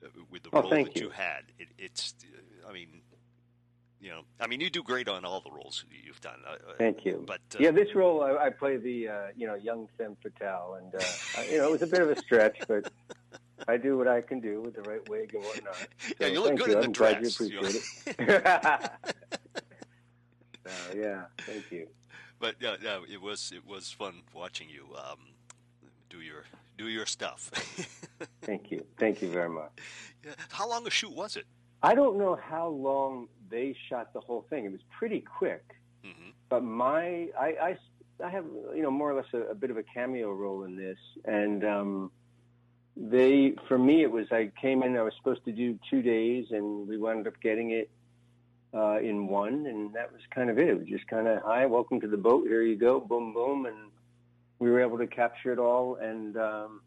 uh, 0.04 0.08
with 0.32 0.42
the 0.42 0.50
oh, 0.54 0.62
role 0.62 0.72
that 0.72 0.96
you. 0.96 1.04
you 1.04 1.10
had. 1.12 1.44
It, 1.60 1.68
it's, 1.78 2.16
I 2.68 2.74
mean, 2.74 2.88
you 4.02 4.10
know, 4.10 4.22
I 4.40 4.48
mean, 4.48 4.62
you 4.62 4.72
do 4.72 4.82
great 4.82 5.08
on 5.08 5.26
all 5.26 5.42
the 5.42 5.52
roles 5.52 5.86
you've 6.04 6.22
done. 6.22 6.40
Uh, 6.48 6.56
Thank 6.80 7.06
you. 7.06 7.24
But 7.28 7.42
uh, 7.54 7.60
yeah, 7.60 7.70
this 7.70 7.94
role 7.94 8.24
I, 8.24 8.46
I 8.46 8.50
play 8.50 8.78
the 8.78 9.10
uh, 9.10 9.28
you 9.38 9.46
know 9.46 9.54
young 9.54 9.90
femme 9.96 10.18
fatale, 10.24 10.80
and 10.82 10.96
uh, 10.96 11.42
you 11.52 11.60
know 11.60 11.68
it 11.68 11.72
was 11.74 11.84
a 11.84 11.88
bit 11.88 12.02
of 12.02 12.10
a 12.10 12.18
stretch, 12.18 12.58
but 12.68 12.92
I 13.68 13.78
do 13.78 13.98
what 13.98 14.08
I 14.08 14.22
can 14.22 14.40
do 14.40 14.62
with 14.62 14.76
the 14.76 14.82
right 14.84 15.08
wig 15.10 15.34
and 15.34 15.44
whatnot. 15.44 15.76
So 16.00 16.14
yeah, 16.20 16.28
you 16.28 16.42
look 16.42 16.56
good 16.56 16.68
you. 16.68 16.74
in 16.74 16.80
the 16.80 16.86
I'm 16.86 16.92
dress. 16.92 17.38
glad 17.38 17.50
you 17.50 17.58
appreciate 17.58 17.84
it. 18.18 18.92
so, 20.66 20.98
yeah, 20.98 21.26
thank 21.42 21.72
you. 21.72 21.88
But 22.40 22.56
yeah, 22.60 22.76
yeah, 22.82 23.00
it 23.12 23.22
was 23.22 23.52
it 23.56 23.66
was 23.66 23.92
fun 23.92 24.22
watching 24.34 24.70
you 24.70 24.96
um, 24.96 25.20
do 26.10 26.22
your 26.22 26.44
do 26.78 26.90
your 26.90 27.06
stuff. 27.06 27.50
thank 28.42 28.72
you, 28.72 28.86
thank 29.00 29.22
you 29.22 29.30
very 29.30 29.50
much. 29.50 29.72
Yeah. 30.26 30.34
How 30.50 30.68
long 30.70 30.86
a 30.86 30.90
shoot 30.90 31.14
was 31.14 31.36
it? 31.36 31.46
I 31.86 31.94
don't 31.94 32.18
know 32.18 32.36
how 32.36 32.68
long 32.68 33.28
they 33.50 33.76
shot 33.90 34.14
the 34.14 34.20
whole 34.20 34.46
thing. 34.50 34.66
It 34.66 34.72
was 34.72 34.82
pretty 34.98 35.22
quick. 35.22 35.64
Mm-hmm. 36.04 36.32
But 36.50 36.64
my, 36.64 37.28
I, 37.40 37.54
I, 37.62 37.78
I 38.24 38.30
have, 38.30 38.46
you 38.76 38.82
know, 38.82 38.92
more 38.92 39.12
or 39.12 39.16
less 39.16 39.28
a, 39.34 39.52
a 39.52 39.56
bit 39.56 39.70
of 39.70 39.78
a 39.78 39.84
cameo 39.84 40.32
role 40.32 40.64
in 40.64 40.76
this. 40.76 40.98
And 41.26 41.64
um, 41.64 42.12
they, 43.16 43.54
for 43.68 43.78
me, 43.78 44.04
it 44.04 44.12
was, 44.12 44.28
I 44.32 44.52
came 44.62 44.84
in, 44.84 44.98
I 44.98 45.02
was 45.02 45.14
supposed 45.18 45.46
to 45.46 45.52
do 45.52 45.80
two 45.90 46.02
days, 46.02 46.48
and 46.52 46.88
we 46.88 46.98
wound 46.98 47.28
up 47.28 47.34
getting 47.42 47.72
it 47.72 47.90
uh, 48.74 49.00
in 49.00 49.28
one. 49.28 49.66
And 49.68 49.94
that 49.94 50.12
was 50.12 50.22
kind 50.34 50.50
of 50.50 50.60
it. 50.60 50.68
It 50.68 50.78
was 50.78 50.88
just 50.88 51.08
kind 51.08 51.28
of, 51.28 51.42
hi, 51.44 51.66
welcome 51.66 52.02
to 52.02 52.08
the 52.08 52.18
boat. 52.18 52.46
Here 52.48 52.62
you 52.62 52.76
go. 52.76 53.00
Boom, 53.00 53.34
boom. 53.34 53.66
And 53.66 53.92
we 54.60 54.70
were 54.70 54.82
able 54.82 54.98
to 54.98 55.08
capture 55.08 55.54
it 55.54 55.60
all 55.60 55.96
and, 55.96 56.36
um, 56.38 56.82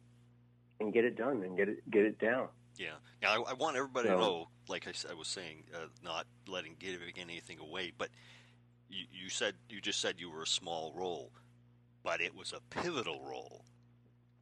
and 0.81 0.93
get 0.93 1.05
it 1.05 1.17
done 1.17 1.43
and 1.43 1.57
get 1.57 1.69
it, 1.69 1.91
get 1.91 2.05
it 2.05 2.19
down. 2.19 2.49
Yeah. 2.77 2.97
Now, 3.23 3.43
I, 3.43 3.51
I 3.51 3.55
want 3.55 3.77
everybody 3.77 4.09
So- 4.09 4.15
to 4.15 4.21
know, 4.21 4.49
like 4.69 4.87
I, 4.87 4.93
I 5.11 5.15
was 5.15 5.29
saying, 5.29 5.65
uh, 5.75 5.87
not 6.05 6.27
letting 6.47 6.77
giving 6.79 7.15
anything 7.19 7.59
away, 7.59 7.93
but 7.97 8.11
you, 8.91 9.07
you 9.11 9.29
said 9.31 9.55
you 9.69 9.81
just 9.81 10.01
said 10.01 10.17
you 10.19 10.31
were 10.31 10.43
a 10.43 10.47
small 10.47 10.93
role, 10.95 11.31
but 12.05 12.21
it 12.21 12.35
was 12.35 12.53
a 12.53 12.61
pivotal 12.75 13.21
role. 13.23 13.65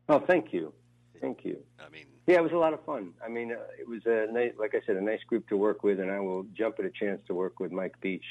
Oh, 0.09 0.19
thank 0.21 0.53
you. 0.53 0.73
Thank 1.21 1.45
you. 1.45 1.59
I 1.79 1.89
mean, 1.91 2.07
Yeah, 2.27 2.37
it 2.37 2.43
was 2.43 2.53
a 2.53 2.57
lot 2.59 2.73
of 2.73 2.85
fun. 2.85 3.13
I 3.25 3.29
mean, 3.29 3.53
uh, 3.53 3.57
it 3.79 3.89
was 3.89 4.01
a 4.07 4.27
nice, 4.33 4.53
like 4.59 4.75
I 4.75 4.81
said, 4.87 4.97
a 4.97 5.01
nice 5.01 5.23
group 5.29 5.49
to 5.49 5.57
work 5.57 5.83
with, 5.83 6.01
and 6.01 6.11
I 6.11 6.21
will 6.21 6.45
jump 6.55 6.77
at 6.79 6.85
a 6.85 6.91
chance 6.91 7.21
to 7.27 7.35
work 7.35 7.61
with 7.61 7.73
Mike 7.73 8.01
Beach 8.01 8.25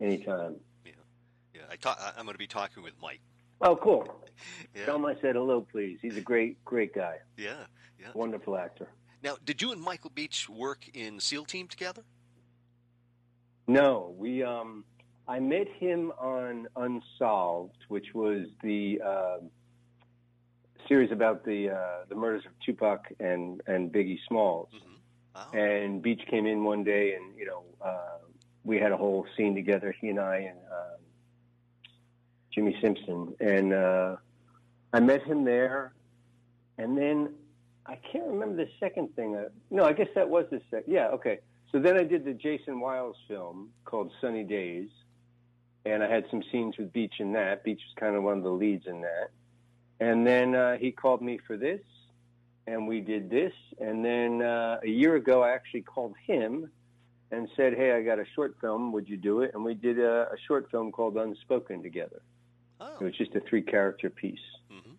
anytime. 0.00 0.56
yeah, 0.84 1.62
I 1.70 1.76
ta- 1.76 1.96
I- 1.98 2.18
I'm 2.18 2.24
going 2.26 2.34
to 2.34 2.38
be 2.38 2.46
talking 2.46 2.82
with 2.82 2.94
Mike. 3.02 3.20
Oh, 3.60 3.76
cool. 3.76 4.06
Yeah, 4.74 4.84
Tell 4.84 4.96
him 4.96 5.06
I 5.06 5.14
said 5.22 5.34
hello, 5.34 5.62
please. 5.62 5.98
He's 6.02 6.18
a 6.18 6.20
great, 6.20 6.62
great 6.66 6.94
guy. 6.94 7.16
yeah, 7.38 7.54
yeah. 7.98 8.08
Wonderful 8.12 8.54
actor. 8.58 8.86
Now, 9.22 9.36
did 9.42 9.62
you 9.62 9.72
and 9.72 9.80
Michael 9.80 10.10
Beach 10.14 10.46
work 10.50 10.86
in 10.92 11.18
SEAL 11.20 11.46
Team 11.46 11.66
together? 11.66 12.02
No, 13.66 14.14
we. 14.18 14.42
Um, 14.42 14.84
I 15.26 15.40
met 15.40 15.68
him 15.68 16.12
on 16.18 16.68
Unsolved, 16.76 17.78
which 17.88 18.14
was 18.14 18.46
the 18.62 19.00
uh, 19.04 19.38
series 20.88 21.12
about 21.12 21.44
the 21.44 21.70
uh, 21.70 22.04
the 22.08 22.14
murders 22.14 22.44
of 22.46 22.52
Tupac 22.64 23.06
and 23.20 23.60
and 23.66 23.92
Biggie 23.92 24.18
Smalls. 24.28 24.68
Mm-hmm. 24.74 24.92
Oh, 25.36 25.58
And 25.58 26.02
Beach 26.02 26.22
came 26.30 26.46
in 26.46 26.64
one 26.64 26.82
day, 26.84 27.14
and 27.14 27.36
you 27.36 27.46
know, 27.46 27.64
uh, 27.84 28.18
we 28.64 28.78
had 28.78 28.92
a 28.92 28.96
whole 28.96 29.26
scene 29.36 29.54
together. 29.54 29.94
He 30.00 30.08
and 30.08 30.18
I 30.18 30.36
and 30.36 30.58
um, 30.72 31.00
Jimmy 32.54 32.76
Simpson, 32.80 33.34
and 33.40 33.72
uh, 33.72 34.16
I 34.92 35.00
met 35.00 35.22
him 35.22 35.44
there. 35.44 35.92
And 36.78 36.96
then 36.96 37.34
I 37.86 37.98
can't 38.12 38.26
remember 38.26 38.56
the 38.56 38.70
second 38.80 39.14
thing. 39.16 39.36
Uh, 39.36 39.48
no, 39.70 39.84
I 39.84 39.92
guess 39.92 40.08
that 40.14 40.28
was 40.28 40.46
the 40.50 40.60
second. 40.70 40.92
Yeah, 40.92 41.08
okay. 41.08 41.38
So 41.72 41.78
then 41.78 41.98
I 41.98 42.04
did 42.04 42.24
the 42.24 42.32
Jason 42.32 42.80
Wiles 42.80 43.16
film 43.28 43.70
called 43.84 44.12
Sunny 44.20 44.44
Days, 44.44 44.88
and 45.84 46.02
I 46.02 46.10
had 46.10 46.24
some 46.30 46.42
scenes 46.50 46.76
with 46.78 46.92
Beach 46.92 47.14
in 47.18 47.32
that. 47.32 47.64
Beach 47.64 47.80
was 47.86 47.94
kind 47.98 48.16
of 48.16 48.22
one 48.22 48.36
of 48.38 48.42
the 48.42 48.50
leads 48.50 48.86
in 48.86 49.00
that. 49.02 49.30
And 50.00 50.26
then 50.26 50.54
uh, 50.54 50.76
he 50.76 50.92
called 50.92 51.22
me 51.22 51.38
for 51.46 51.56
this, 51.56 51.80
and 52.66 52.86
we 52.86 53.00
did 53.00 53.30
this. 53.30 53.52
And 53.80 54.04
then 54.04 54.42
uh, 54.42 54.78
a 54.82 54.88
year 54.88 55.16
ago, 55.16 55.42
I 55.42 55.50
actually 55.52 55.82
called 55.82 56.14
him 56.26 56.70
and 57.30 57.48
said, 57.56 57.74
"Hey, 57.74 57.92
I 57.92 58.02
got 58.02 58.18
a 58.18 58.26
short 58.34 58.56
film. 58.60 58.92
Would 58.92 59.08
you 59.08 59.16
do 59.16 59.40
it?" 59.42 59.52
And 59.54 59.64
we 59.64 59.74
did 59.74 59.98
a, 59.98 60.28
a 60.32 60.36
short 60.46 60.70
film 60.70 60.92
called 60.92 61.16
Unspoken 61.16 61.82
together. 61.82 62.20
oh. 62.80 62.96
It 63.00 63.04
was 63.04 63.14
just 63.16 63.34
a 63.34 63.40
three-character 63.40 64.10
piece. 64.10 64.38
hmm 64.70 64.92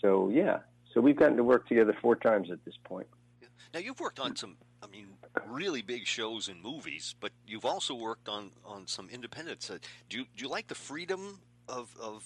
So 0.00 0.30
yeah, 0.30 0.60
so 0.94 1.00
we've 1.00 1.16
gotten 1.16 1.36
to 1.36 1.44
work 1.44 1.68
together 1.68 1.94
four 2.00 2.16
times 2.16 2.50
at 2.50 2.64
this 2.64 2.74
point. 2.84 3.06
Yeah. 3.42 3.48
Now 3.74 3.80
you've 3.80 4.00
worked 4.00 4.18
on 4.18 4.34
some, 4.34 4.56
I 4.82 4.86
mean, 4.86 5.08
really 5.46 5.82
big 5.82 6.06
shows 6.06 6.48
and 6.48 6.62
movies, 6.62 7.14
but 7.20 7.32
you've 7.46 7.64
also 7.66 7.94
worked 7.94 8.28
on 8.28 8.50
on 8.64 8.86
some 8.86 9.08
independents. 9.10 9.70
Uh, 9.70 9.78
do 10.08 10.18
you 10.18 10.24
do 10.36 10.44
you 10.44 10.48
like 10.50 10.68
the 10.68 10.74
freedom 10.74 11.40
of 11.68 11.94
of 12.00 12.24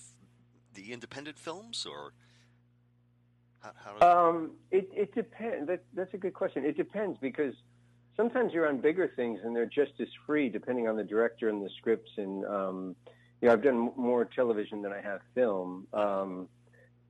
the 0.75 0.93
independent 0.93 1.39
films, 1.39 1.87
or 1.87 2.13
how? 3.61 3.73
how 4.01 4.29
Um, 4.29 4.53
it 4.71 4.91
it 4.95 5.15
depends. 5.15 5.67
That, 5.69 5.85
that's 5.95 6.15
a 6.15 6.19
good 6.19 6.35
question. 6.35 6.65
It 6.65 6.77
depends 6.77 7.19
because 7.21 7.55
sometimes 8.17 8.53
you're 8.53 8.69
on 8.69 8.79
bigger 8.79 9.13
things 9.15 9.41
and 9.45 9.55
they're 9.55 9.67
just 9.67 9.93
as 10.01 10.09
free 10.27 10.49
depending 10.49 10.89
on 10.89 10.97
the 10.97 11.05
director 11.05 11.49
and 11.49 11.65
the 11.65 11.71
scripts. 11.79 12.11
And 12.17 12.45
um, 12.45 12.97
you 13.41 13.49
know, 13.49 13.55
I've 13.55 13.63
done 13.63 13.91
more 13.97 14.25
television 14.25 14.83
than 14.83 14.93
I 14.93 15.01
have 15.01 15.21
film. 15.35 15.87
Um, 15.93 16.49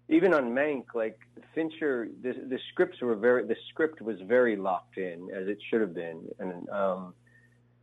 even 0.08 0.34
on 0.34 0.50
Mank, 0.50 0.86
like 0.94 1.18
Fincher, 1.54 2.08
the, 2.22 2.32
the 2.32 2.58
scripts 2.70 3.00
were 3.00 3.14
very. 3.14 3.46
The 3.46 3.56
script 3.70 4.02
was 4.02 4.16
very 4.22 4.56
locked 4.56 4.98
in, 4.98 5.28
as 5.34 5.48
it 5.48 5.58
should 5.70 5.80
have 5.80 5.94
been, 5.94 6.28
and 6.38 6.68
um, 6.68 7.14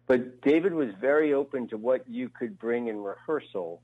but 0.05 0.41
David 0.41 0.73
was 0.73 0.89
very 0.99 1.33
open 1.33 1.67
to 1.69 1.77
what 1.77 2.03
you 2.09 2.29
could 2.29 2.59
bring 2.59 2.87
in 2.87 2.97
rehearsal, 2.97 3.81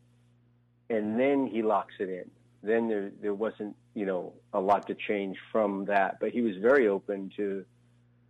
and 0.89 1.19
then 1.19 1.47
he 1.47 1.61
locks 1.61 1.93
it 1.99 2.09
in. 2.09 2.29
Then 2.63 2.87
there 2.87 3.11
there 3.21 3.33
wasn't 3.33 3.75
you 3.93 4.05
know 4.05 4.33
a 4.53 4.59
lot 4.59 4.87
to 4.87 4.95
change 4.95 5.37
from 5.51 5.85
that, 5.85 6.19
but 6.19 6.31
he 6.31 6.41
was 6.41 6.55
very 6.57 6.87
open 6.87 7.31
to, 7.37 7.65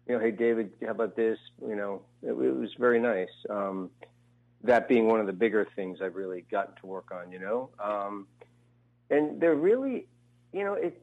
you 0.07 0.13
know, 0.13 0.19
hey 0.19 0.31
David, 0.31 0.71
how 0.83 0.91
about 0.91 1.15
this? 1.15 1.39
You 1.61 1.75
know, 1.75 2.01
it, 2.21 2.31
it 2.31 2.55
was 2.55 2.73
very 2.77 2.99
nice. 2.99 3.29
Um, 3.49 3.89
that 4.63 4.87
being 4.87 5.07
one 5.07 5.19
of 5.19 5.27
the 5.27 5.33
bigger 5.33 5.67
things 5.75 5.99
I've 6.01 6.15
really 6.15 6.43
gotten 6.49 6.75
to 6.81 6.87
work 6.87 7.11
on, 7.11 7.31
you 7.31 7.39
know, 7.39 7.69
um, 7.79 8.27
and 9.09 9.39
they're 9.39 9.55
really, 9.55 10.07
you 10.51 10.63
know, 10.63 10.73
it 10.73 11.01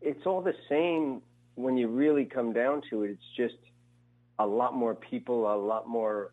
it's 0.00 0.26
all 0.26 0.42
the 0.42 0.54
same 0.68 1.22
when 1.54 1.76
you 1.76 1.88
really 1.88 2.24
come 2.24 2.52
down 2.52 2.82
to 2.90 3.04
it. 3.04 3.10
It's 3.10 3.36
just 3.36 3.56
a 4.38 4.46
lot 4.46 4.74
more 4.74 4.94
people, 4.94 5.52
a 5.52 5.56
lot 5.56 5.88
more 5.88 6.32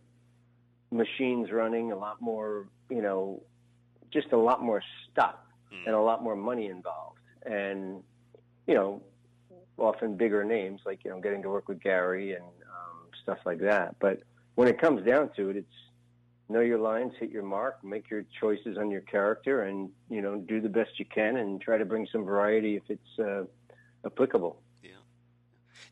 machines 0.92 1.52
running, 1.52 1.92
a 1.92 1.96
lot 1.96 2.22
more, 2.22 2.68
you 2.90 3.02
know, 3.02 3.42
just 4.12 4.32
a 4.32 4.38
lot 4.38 4.62
more 4.62 4.84
stuff 5.12 5.36
mm. 5.74 5.86
and 5.86 5.96
a 5.96 6.02
lot 6.02 6.24
more 6.24 6.36
money 6.36 6.68
involved. 6.68 7.20
And, 7.46 8.04
you 8.68 8.74
know, 8.74 9.02
often 9.78 10.16
bigger 10.16 10.44
names 10.44 10.82
like, 10.86 11.04
you 11.04 11.10
know, 11.10 11.20
getting 11.20 11.42
to 11.42 11.50
work 11.50 11.68
with 11.68 11.82
Gary 11.82 12.34
and 12.34 12.44
um, 12.44 13.08
stuff 13.24 13.40
like 13.46 13.60
that. 13.60 13.96
But 14.00 14.22
when 14.56 14.68
it 14.68 14.80
comes 14.80 15.06
down 15.06 15.32
to 15.38 15.50
it, 15.50 15.58
it's 15.58 15.74
know 16.52 16.60
your 16.60 16.80
lines, 16.80 17.14
hit 17.18 17.32
your 17.32 17.44
mark, 17.44 17.84
make 17.84 18.10
your 18.10 18.26
choices 18.40 18.78
on 18.78 18.92
your 18.92 19.02
character, 19.02 19.64
and, 19.64 19.90
you 20.10 20.22
know, 20.22 20.36
do 20.36 20.60
the 20.60 20.70
best 20.70 21.00
you 21.00 21.06
can 21.06 21.38
and 21.38 21.62
try 21.62 21.78
to 21.78 21.86
bring 21.86 22.06
some 22.12 22.26
variety 22.26 22.76
if 22.76 22.84
it's 22.90 23.20
uh, 23.20 23.44
applicable. 24.06 24.62
Yeah. 24.84 24.90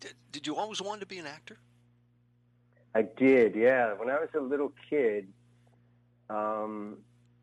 Did, 0.01 0.13
did 0.31 0.47
you 0.47 0.55
always 0.57 0.81
want 0.81 0.99
to 0.99 1.07
be 1.07 1.17
an 1.17 1.27
actor? 1.27 1.57
I 2.93 3.03
did, 3.03 3.55
yeah. 3.55 3.93
When 3.93 4.09
I 4.09 4.19
was 4.19 4.29
a 4.35 4.41
little 4.41 4.73
kid, 4.89 5.29
um, 6.29 6.97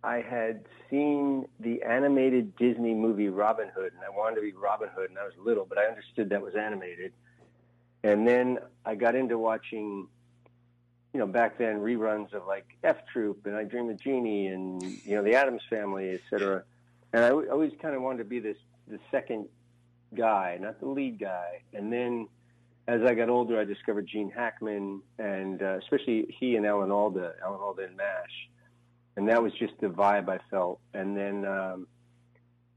I 0.06 0.20
had 0.20 0.64
seen 0.88 1.48
the 1.58 1.82
animated 1.82 2.54
Disney 2.54 2.94
movie 2.94 3.28
Robin 3.28 3.68
Hood, 3.74 3.92
and 3.92 4.02
I 4.04 4.16
wanted 4.16 4.36
to 4.36 4.42
be 4.42 4.52
Robin 4.52 4.88
Hood, 4.94 5.10
and 5.10 5.18
I 5.18 5.24
was 5.24 5.32
little, 5.36 5.66
but 5.68 5.78
I 5.78 5.86
understood 5.86 6.30
that 6.30 6.40
was 6.40 6.54
animated. 6.54 7.12
And 8.04 8.26
then 8.26 8.58
I 8.84 8.94
got 8.94 9.16
into 9.16 9.36
watching, 9.36 10.06
you 11.12 11.18
know, 11.18 11.26
back 11.26 11.58
then 11.58 11.80
reruns 11.80 12.32
of 12.34 12.46
like 12.46 12.66
F 12.84 12.98
Troop 13.12 13.46
and 13.46 13.56
I 13.56 13.64
Dream 13.64 13.90
of 13.90 14.00
Jeannie 14.00 14.46
and 14.46 14.80
you 14.80 15.16
know 15.16 15.24
the 15.24 15.34
Addams 15.34 15.62
Family, 15.68 16.10
et 16.10 16.20
cetera. 16.30 16.62
And 17.12 17.24
I 17.24 17.30
always 17.30 17.72
kind 17.82 17.96
of 17.96 18.02
wanted 18.02 18.18
to 18.18 18.24
be 18.24 18.38
this 18.38 18.58
the 18.86 19.00
second 19.10 19.48
guy, 20.14 20.56
not 20.60 20.78
the 20.78 20.86
lead 20.86 21.18
guy. 21.18 21.62
And 21.74 21.92
then 21.92 22.28
as 22.86 23.02
I 23.02 23.14
got 23.14 23.28
older, 23.28 23.58
I 23.58 23.64
discovered 23.64 24.06
Gene 24.06 24.30
Hackman, 24.30 25.02
and 25.18 25.60
uh, 25.60 25.78
especially 25.78 26.32
he 26.38 26.54
and 26.54 26.64
Alan 26.64 26.92
Alda, 26.92 27.32
Alan 27.44 27.60
Alda 27.60 27.82
and 27.82 27.96
MASH, 27.96 28.48
and 29.16 29.28
that 29.28 29.42
was 29.42 29.52
just 29.54 29.74
the 29.80 29.88
vibe 29.88 30.28
I 30.28 30.38
felt. 30.50 30.80
And 30.94 31.16
then, 31.16 31.44
um, 31.46 31.86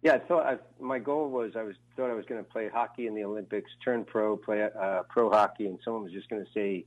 yeah, 0.02 0.14
I 0.14 0.20
thought 0.20 0.46
I, 0.46 0.58
my 0.80 1.00
goal 1.00 1.30
was 1.30 1.52
I 1.56 1.64
was 1.64 1.76
thought 1.96 2.10
I 2.10 2.14
was 2.14 2.26
going 2.26 2.44
to 2.44 2.50
play 2.50 2.70
hockey 2.70 3.08
in 3.08 3.16
the 3.16 3.24
Olympics, 3.24 3.70
turn 3.84 4.06
pro, 4.06 4.38
play 4.38 4.64
uh, 4.64 5.04
pro 5.10 5.30
hockey, 5.30 5.66
and 5.66 5.78
someone 5.84 6.04
was 6.04 6.14
just 6.14 6.30
going 6.30 6.44
to 6.44 6.52
say, 6.54 6.86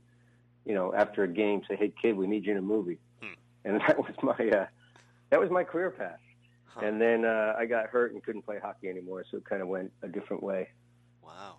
you 0.65 0.73
know, 0.73 0.93
after 0.93 1.23
a 1.23 1.27
game, 1.27 1.61
say, 1.69 1.75
"Hey, 1.75 1.93
kid, 2.01 2.17
we 2.17 2.25
need 2.25 2.45
you 2.45 2.53
in 2.53 2.57
a 2.57 2.61
movie," 2.61 2.99
hmm. 3.21 3.33
and 3.65 3.79
that 3.87 3.97
was 3.97 4.15
my 4.23 4.49
uh, 4.49 4.65
that 5.29 5.39
was 5.39 5.51
my 5.51 5.63
career 5.63 5.91
path. 5.91 6.19
Huh. 6.65 6.87
And 6.87 6.99
then 6.99 7.23
uh, 7.23 7.53
I 7.55 7.67
got 7.67 7.87
hurt 7.87 8.13
and 8.13 8.23
couldn't 8.23 8.41
play 8.41 8.57
hockey 8.59 8.89
anymore, 8.89 9.23
so 9.29 9.37
it 9.37 9.45
kind 9.45 9.61
of 9.61 9.67
went 9.67 9.91
a 10.01 10.07
different 10.07 10.41
way. 10.41 10.69
Wow. 11.21 11.57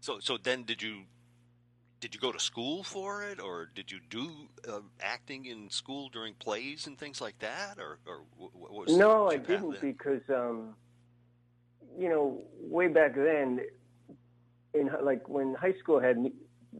So 0.00 0.18
so 0.20 0.36
then 0.36 0.64
did 0.64 0.82
you 0.82 1.04
did 2.04 2.14
you 2.14 2.20
go 2.20 2.30
to 2.30 2.38
school 2.38 2.82
for 2.82 3.22
it, 3.22 3.40
or 3.40 3.70
did 3.74 3.90
you 3.90 3.98
do 4.10 4.30
uh, 4.68 4.80
acting 5.00 5.46
in 5.46 5.70
school 5.70 6.10
during 6.10 6.34
plays 6.34 6.86
and 6.86 6.98
things 6.98 7.18
like 7.18 7.38
that, 7.38 7.78
or 7.78 7.98
or 8.06 8.20
what 8.36 8.70
was 8.74 8.94
no, 8.94 9.30
I 9.30 9.38
didn't 9.38 9.80
then? 9.80 9.80
because 9.80 10.20
um, 10.28 10.74
you 11.98 12.10
know 12.10 12.42
way 12.60 12.88
back 12.88 13.14
then, 13.14 13.60
in 14.74 14.90
like 15.00 15.30
when 15.30 15.54
high 15.54 15.72
school 15.80 15.98
had 15.98 16.30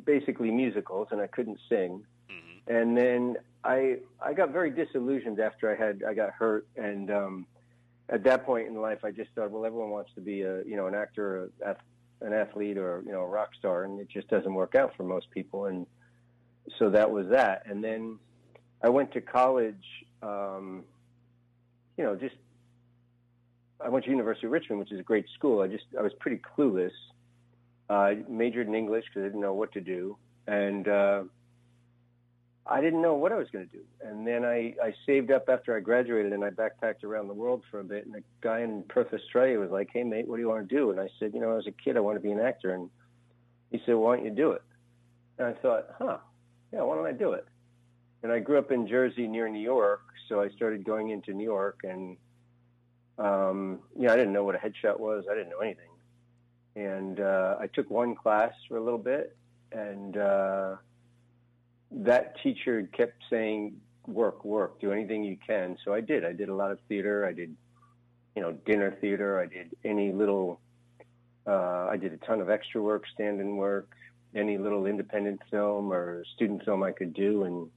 basically 0.05 0.51
musicals 0.51 1.09
and 1.11 1.23
I 1.23 1.27
couldn't 1.27 1.59
sing, 1.71 2.05
mm-hmm. 2.31 2.75
and 2.77 2.95
then 2.95 3.37
I 3.65 4.01
I 4.21 4.35
got 4.35 4.51
very 4.51 4.71
disillusioned 4.71 5.41
after 5.41 5.73
I 5.73 5.75
had 5.75 6.03
I 6.07 6.13
got 6.13 6.33
hurt 6.33 6.67
and. 6.77 7.11
Um, 7.11 7.47
at 8.11 8.23
that 8.25 8.45
point 8.45 8.69
in 8.69 8.75
life, 8.75 9.03
I 9.03 9.13
just 9.13 9.31
thought, 9.35 9.51
well, 9.51 9.65
everyone 9.65 9.89
wants 9.89 10.11
to 10.17 10.21
be 10.21 10.43
a, 10.43 10.63
you 10.65 10.77
know, 10.77 10.89
an 10.89 10.95
actor, 10.95 11.49
a 11.65 11.75
an 12.21 12.33
athlete 12.33 12.79
or 12.79 13.03
you 13.05 13.13
know 13.13 13.21
a 13.21 13.27
rock 13.27 13.51
star, 13.59 13.85
and 13.85 14.01
it 14.01 14.09
just 14.09 14.29
doesn't 14.29 14.53
work 14.53 14.75
out 14.75 14.97
for 14.97 15.03
most 15.03 15.31
people. 15.31 15.67
And 15.67 15.87
so 16.79 16.91
that 16.91 17.11
was 17.11 17.29
that. 17.29 17.63
And 17.67 17.83
then 17.83 18.19
I 18.83 18.89
went 18.89 19.13
to 19.13 19.21
college. 19.21 19.85
Um, 20.23 20.85
you 21.97 22.05
know, 22.05 22.17
just 22.17 22.37
I 23.81 23.89
went 23.89 24.05
to 24.07 24.11
University 24.11 24.47
of 24.47 24.53
Richmond, 24.53 24.81
which 24.81 24.93
is 24.93 25.01
a 25.01 25.03
great 25.03 25.27
school. 25.35 25.61
I 25.61 25.69
just 25.69 25.85
I 25.99 26.03
was 26.03 26.13
pretty 26.21 26.41
clueless. 26.57 26.93
Uh, 27.91 27.93
I 27.93 28.23
majored 28.29 28.67
in 28.67 28.75
English 28.75 29.05
because 29.09 29.23
I 29.23 29.27
didn't 29.27 29.43
know 29.43 29.55
what 29.55 29.73
to 29.73 29.81
do, 29.81 30.17
and 30.47 30.89
uh, 30.89 31.25
I 32.67 32.81
didn't 32.81 33.03
know 33.03 33.15
what 33.15 33.31
I 33.31 33.37
was 33.37 33.49
going 33.51 33.67
to 33.69 33.73
do. 33.73 33.83
And 34.01 34.27
then 34.27 34.45
I, 34.45 34.75
I 34.83 34.95
saved 35.05 35.31
up 35.31 35.49
after 35.49 35.77
I 35.77 35.81
graduated 35.81 36.33
and 36.33 36.43
I 36.43 36.51
backpacked 36.51 37.05
around 37.05 37.29
the 37.29 37.35
world 37.35 37.63
for 37.71 37.81
a 37.81 37.85
bit. 37.85 38.07
And 38.07 38.17
a 38.17 38.23
guy 38.41 38.61
in 38.61 38.85
Perth, 38.85 39.13
Australia 39.13 39.61
was 39.61 39.71
like, 39.71 39.91
hey, 39.93 40.03
mate, 40.03 40.27
what 40.27 40.37
do 40.37 40.43
you 40.43 40.49
want 40.49 40.67
to 40.67 40.75
do? 40.75 40.91
And 40.91 40.99
I 40.99 41.09
said, 41.19 41.35
you 41.35 41.41
know, 41.41 41.59
as 41.59 41.67
a 41.67 41.73
kid, 41.73 41.99
I 41.99 42.01
want 42.01 42.17
to 42.17 42.21
be 42.21 42.33
an 42.33 42.41
actor. 42.41 42.73
And 42.73 42.89
he 43.71 43.83
said, 43.85 43.97
why 43.97 44.17
don't 44.17 44.25
you 44.25 44.31
do 44.31 44.53
it? 44.53 44.63
And 45.39 45.49
I 45.49 45.53
thought, 45.53 45.89
huh, 45.99 46.19
yeah, 46.73 46.83
why 46.83 46.97
don't 46.97 47.07
I 47.07 47.13
do 47.13 47.33
it? 47.33 47.47
And 48.23 48.33
I 48.33 48.39
grew 48.39 48.59
up 48.59 48.71
in 48.71 48.87
Jersey 48.87 49.27
near 49.27 49.47
New 49.49 49.61
York. 49.61 50.01
So 50.31 50.41
I 50.41 50.49
started 50.49 50.85
going 50.85 51.11
into 51.11 51.35
New 51.35 51.45
York 51.45 51.81
and, 51.85 52.17
um, 53.19 53.81
yeah, 53.95 54.11
I 54.11 54.17
didn't 54.17 54.33
know 54.33 54.45
what 54.45 54.55
a 54.55 54.59
headshot 54.59 54.99
was. 54.99 55.25
I 55.31 55.35
didn't 55.35 55.51
know 55.51 55.59
anything. 55.59 55.91
And 56.77 57.21
uh, 57.21 57.57
I 57.61 57.67
took 57.67 57.91
one 57.91 58.15
class 58.15 58.55
for 58.69 58.79
a 58.79 58.83
little 58.83 58.99
bit 58.99 59.37
and, 59.71 60.17
uh, 60.17 60.77
that 62.03 62.35
teacher 62.43 62.89
kept 62.93 63.23
saying, 63.31 63.81
work, 64.07 64.45
work, 64.45 64.81
do 64.81 64.93
anything 64.93 65.25
you 65.25 65.37
can. 65.47 65.77
So 65.85 65.95
I 65.95 66.01
did. 66.01 66.25
I 66.25 66.33
did 66.33 66.49
a 66.49 66.55
lot 66.55 66.71
of 66.71 66.79
theater. 66.89 67.27
I 67.27 67.33
did, 67.33 67.55
you 68.35 68.43
know, 68.43 68.53
dinner 68.67 68.97
theater. 69.01 69.39
I 69.41 69.47
did 69.47 69.75
any 69.85 70.13
little, 70.13 70.61
uh, 71.47 71.87
I 71.91 71.97
did 71.97 72.13
a 72.13 72.17
ton 72.19 72.41
of 72.41 72.51
extra 72.51 72.83
work, 72.83 73.05
stand-in 73.15 73.57
work, 73.57 73.89
any 74.35 74.59
little 74.59 74.87
independent 74.87 75.41
film 75.51 75.93
or 75.93 76.25
student 76.35 76.65
film 76.65 76.83
I 76.83 76.93
could 76.93 77.15
do. 77.15 77.45
And, 77.45 77.71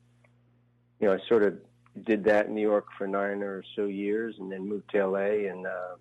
you 0.99 1.07
know, 1.07 1.13
I 1.13 1.19
sort 1.27 1.43
of 1.43 1.55
did 2.03 2.23
that 2.25 2.47
in 2.47 2.55
New 2.55 2.61
York 2.61 2.87
for 2.97 3.07
nine 3.07 3.43
or 3.43 3.63
so 3.75 3.85
years 3.85 4.35
and 4.39 4.51
then 4.51 4.67
moved 4.67 4.89
to 4.91 5.05
LA 5.05 5.49
and, 5.49 5.65
uh, 5.65 5.95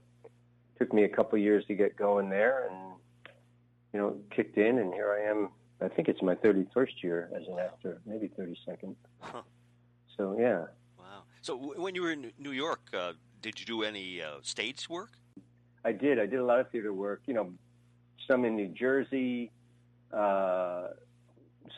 took 0.79 0.93
me 0.93 1.05
a 1.05 1.09
couple 1.09 1.39
years 1.39 1.65
to 1.67 1.75
get 1.75 1.97
going 1.97 2.29
there 2.29 2.69
and, 2.69 2.77
you 3.93 4.01
know, 4.01 4.17
kicked 4.31 4.59
in 4.59 4.79
and 4.79 4.93
here 4.93 5.11
I 5.13 5.31
am 5.31 5.51
I 5.81 5.89
think 5.89 6.09
it's 6.09 6.23
my 6.23 6.35
31st 6.35 7.03
year 7.03 7.31
as 7.35 7.47
an 7.49 7.59
actor, 7.59 8.01
maybe 8.07 8.29
32nd. 8.29 8.95
Huh. 9.21 9.43
So 10.17 10.37
yeah. 10.39 10.67
Wow. 10.99 11.23
So 11.43 11.57
w- 11.59 11.81
when 11.81 11.95
you 11.95 12.03
were 12.03 12.13
in 12.13 12.33
New 12.39 12.53
York, 12.53 12.81
uh, 12.95 13.13
did 13.43 13.61
you 13.61 13.67
do 13.67 13.83
any 13.83 14.23
uh, 14.23 14.37
stage 14.43 14.89
work? 14.89 15.11
I 15.85 15.93
did. 15.93 16.19
I 16.19 16.27
did 16.27 16.41
a 16.41 16.45
lot 16.45 16.61
of 16.61 16.71
theater 16.71 16.93
work. 16.93 17.23
You 17.27 17.35
know, 17.35 17.53
some 18.27 18.45
in 18.45 18.57
New 18.57 18.69
Jersey. 18.69 19.53
Uh, 20.13 20.89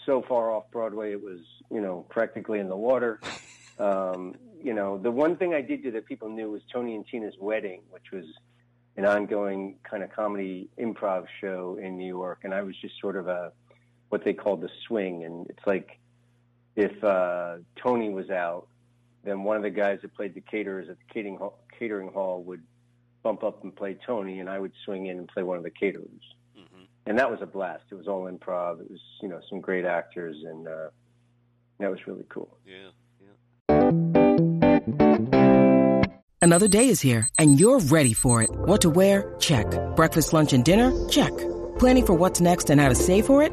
so 0.07 0.23
far 0.23 0.53
off 0.53 0.71
Broadway, 0.71 1.13
it 1.13 1.23
was 1.23 1.41
you 1.71 1.81
know 1.81 2.07
practically 2.09 2.61
in 2.61 2.69
the 2.69 2.77
water. 2.77 3.21
Um, 3.79 4.35
you 4.61 4.75
know, 4.75 4.99
the 4.99 5.11
one 5.11 5.37
thing 5.37 5.55
I 5.55 5.61
did 5.61 5.83
do 5.83 5.93
that 5.93 6.07
people 6.07 6.29
knew 6.29 6.51
was 6.51 6.63
Tony 6.73 6.97
and 6.97 7.07
Tina's 7.07 7.35
Wedding, 7.39 7.83
which 7.91 8.11
was 8.13 8.25
an 8.97 9.05
ongoing 9.05 9.77
kind 9.89 10.03
of 10.03 10.11
comedy 10.11 10.69
improv 10.79 11.27
show 11.41 11.79
in 11.81 11.97
New 11.97 12.07
York, 12.07 12.41
and 12.43 12.53
I 12.53 12.63
was 12.63 12.75
just 12.81 13.01
sort 13.01 13.15
of 13.15 13.29
a 13.29 13.53
what 14.09 14.25
they 14.25 14.33
called 14.33 14.61
the 14.61 14.71
swing, 14.87 15.25
and 15.25 15.47
it's 15.49 15.67
like 15.67 15.99
if 16.77 17.03
uh, 17.03 17.57
Tony 17.83 18.09
was 18.11 18.31
out, 18.31 18.69
then 19.25 19.43
one 19.43 19.57
of 19.57 19.63
the 19.63 19.71
guys 19.71 19.99
that 20.03 20.15
played 20.15 20.35
the 20.35 20.41
caterers 20.41 20.89
at 20.89 20.97
the 20.97 21.13
catering 21.13 21.37
hall, 21.37 21.59
catering 21.79 22.13
hall 22.13 22.43
would 22.45 22.63
bump 23.23 23.43
up 23.43 23.63
and 23.65 23.75
play 23.75 23.97
Tony, 24.07 24.39
and 24.41 24.49
I 24.49 24.59
would 24.59 24.73
swing 24.85 25.07
in 25.07 25.19
and 25.19 25.29
play 25.29 25.43
one 25.43 25.59
of 25.59 25.65
the 25.65 25.71
caterers. 25.71 26.07
Mm-hmm. 26.57 26.85
And 27.07 27.19
that 27.19 27.31
was 27.31 27.41
a 27.43 27.47
blast. 27.47 27.85
It 27.91 27.97
was 27.97 28.07
all 28.07 28.31
improv. 28.31 28.81
It 28.81 28.91
was 28.91 29.01
you 29.21 29.29
know 29.29 29.41
some 29.51 29.61
great 29.61 29.85
actors, 29.85 30.37
and 30.45 30.69
uh, 30.69 30.89
that 31.81 31.91
was 31.91 32.07
really 32.07 32.25
cool. 32.29 32.57
Yeah, 32.67 32.91
yeah. 33.21 33.29
Another 36.41 36.69
day 36.69 36.89
is 36.89 37.01
here, 37.01 37.29
and 37.39 37.59
you're 37.59 37.81
ready 37.81 38.13
for 38.15 38.43
it. 38.43 38.51
What 38.51 38.83
to 38.83 38.91
wear? 38.91 39.35
Check. 39.41 39.67
Breakfast, 39.97 40.33
lunch, 40.33 40.53
and 40.53 40.65
dinner? 40.65 40.93
Check. 41.09 41.37
Planning 41.79 42.07
for 42.07 42.15
what's 42.15 42.41
next 42.41 42.71
and 42.71 42.81
how 42.81 42.89
to 42.89 42.95
save 42.95 43.27
for 43.27 43.43
it? 43.43 43.53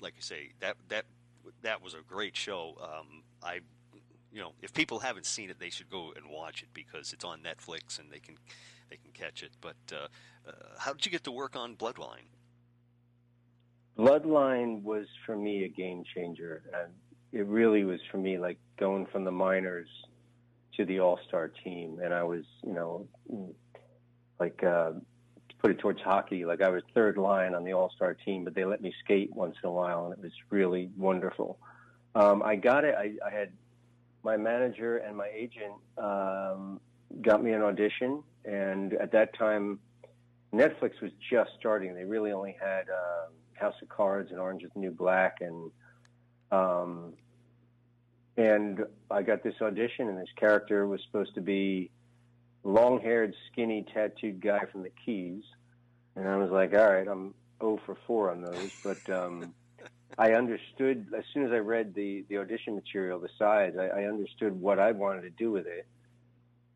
like 0.00 0.14
you 0.16 0.22
say, 0.22 0.52
that 0.60 0.76
that 0.88 1.04
that 1.62 1.82
was 1.82 1.94
a 1.94 2.02
great 2.06 2.36
show. 2.36 2.76
Um, 2.80 3.22
I, 3.42 3.60
you 4.32 4.40
know, 4.40 4.52
if 4.62 4.72
people 4.72 4.98
haven't 5.00 5.26
seen 5.26 5.50
it, 5.50 5.58
they 5.58 5.70
should 5.70 5.90
go 5.90 6.12
and 6.14 6.30
watch 6.30 6.62
it 6.62 6.68
because 6.74 7.12
it's 7.12 7.24
on 7.24 7.40
Netflix 7.40 7.98
and 7.98 8.10
they 8.10 8.20
can 8.20 8.36
they 8.90 8.96
can 8.96 9.10
catch 9.12 9.42
it. 9.42 9.52
But 9.60 9.76
uh, 9.92 10.08
uh, 10.48 10.52
how 10.78 10.92
did 10.92 11.04
you 11.06 11.12
get 11.12 11.24
to 11.24 11.32
work 11.32 11.56
on 11.56 11.76
Bloodline? 11.76 12.28
Bloodline 13.98 14.82
was 14.82 15.06
for 15.26 15.36
me 15.36 15.64
a 15.64 15.68
game 15.68 16.04
changer. 16.14 16.62
And 16.72 16.92
it 17.32 17.46
really 17.46 17.84
was 17.84 18.00
for 18.10 18.18
me 18.18 18.38
like 18.38 18.58
going 18.78 19.06
from 19.06 19.24
the 19.24 19.32
minors 19.32 19.88
to 20.76 20.84
the 20.84 21.00
all 21.00 21.18
star 21.26 21.50
team. 21.64 22.00
And 22.02 22.14
I 22.14 22.22
was, 22.22 22.44
you 22.64 22.72
know, 22.72 23.08
like, 24.38 24.62
uh, 24.62 24.92
put 25.58 25.70
it 25.70 25.78
towards 25.78 26.00
hockey, 26.00 26.44
like 26.44 26.60
I 26.60 26.68
was 26.68 26.82
third 26.94 27.16
line 27.16 27.54
on 27.54 27.64
the 27.64 27.72
all 27.72 27.90
star 27.94 28.14
team, 28.14 28.44
but 28.44 28.54
they 28.54 28.64
let 28.64 28.80
me 28.80 28.92
skate 29.04 29.34
once 29.34 29.56
in 29.62 29.68
a 29.68 29.72
while, 29.72 30.06
and 30.06 30.12
it 30.12 30.22
was 30.22 30.32
really 30.50 30.90
wonderful. 30.96 31.58
Um, 32.14 32.42
I 32.42 32.56
got 32.56 32.84
it. 32.84 32.94
I, 32.96 33.14
I 33.26 33.30
had 33.30 33.50
my 34.22 34.36
manager 34.36 34.98
and 34.98 35.16
my 35.16 35.28
agent 35.34 35.74
um, 35.96 36.80
got 37.22 37.42
me 37.42 37.52
an 37.52 37.62
audition, 37.62 38.22
and 38.44 38.94
at 38.94 39.12
that 39.12 39.36
time, 39.38 39.78
Netflix 40.52 41.00
was 41.02 41.10
just 41.30 41.50
starting. 41.58 41.94
They 41.94 42.04
really 42.04 42.32
only 42.32 42.56
had. 42.60 42.88
Uh, 42.88 43.30
House 43.58 43.74
of 43.82 43.88
Cards 43.88 44.30
and 44.30 44.40
Orange 44.40 44.62
is 44.62 44.70
the 44.74 44.80
New 44.80 44.90
Black, 44.90 45.38
and 45.40 45.70
um, 46.50 47.12
and 48.36 48.84
I 49.10 49.22
got 49.22 49.42
this 49.42 49.54
audition, 49.60 50.08
and 50.08 50.18
this 50.18 50.28
character 50.36 50.86
was 50.86 51.00
supposed 51.06 51.34
to 51.34 51.40
be 51.40 51.90
long-haired, 52.64 53.34
skinny, 53.50 53.86
tattooed 53.92 54.40
guy 54.40 54.60
from 54.70 54.82
the 54.82 54.90
Keys, 55.04 55.42
and 56.16 56.28
I 56.28 56.36
was 56.36 56.50
like, 56.50 56.72
all 56.72 56.90
right, 56.90 57.06
I'm 57.06 57.34
0 57.60 57.80
for 57.86 57.96
4 58.06 58.30
on 58.32 58.42
those, 58.42 58.70
but 58.82 59.08
um, 59.10 59.54
I 60.18 60.32
understood 60.32 61.06
as 61.16 61.24
soon 61.32 61.46
as 61.46 61.52
I 61.52 61.58
read 61.58 61.94
the 61.94 62.24
the 62.28 62.38
audition 62.38 62.74
material, 62.74 63.20
the 63.20 63.28
sides, 63.38 63.76
I, 63.78 63.86
I 63.86 64.04
understood 64.04 64.60
what 64.60 64.78
I 64.78 64.92
wanted 64.92 65.22
to 65.22 65.30
do 65.30 65.50
with 65.50 65.66
it, 65.66 65.86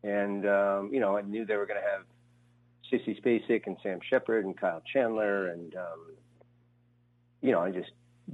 and 0.03 0.47
um, 0.47 0.93
you 0.93 0.99
know, 0.99 1.17
I 1.17 1.21
knew 1.21 1.45
they 1.45 1.57
were 1.57 1.65
going 1.65 1.81
to 1.81 1.89
have 1.89 2.05
Sissy 2.91 3.21
Spacek 3.21 3.67
and 3.67 3.77
Sam 3.83 3.99
Shepard 4.09 4.45
and 4.45 4.57
Kyle 4.57 4.81
Chandler 4.91 5.47
and 5.47 5.75
um, 5.75 6.13
you 7.43 7.51
know, 7.51 7.59
I 7.59 7.71
just 7.71 7.91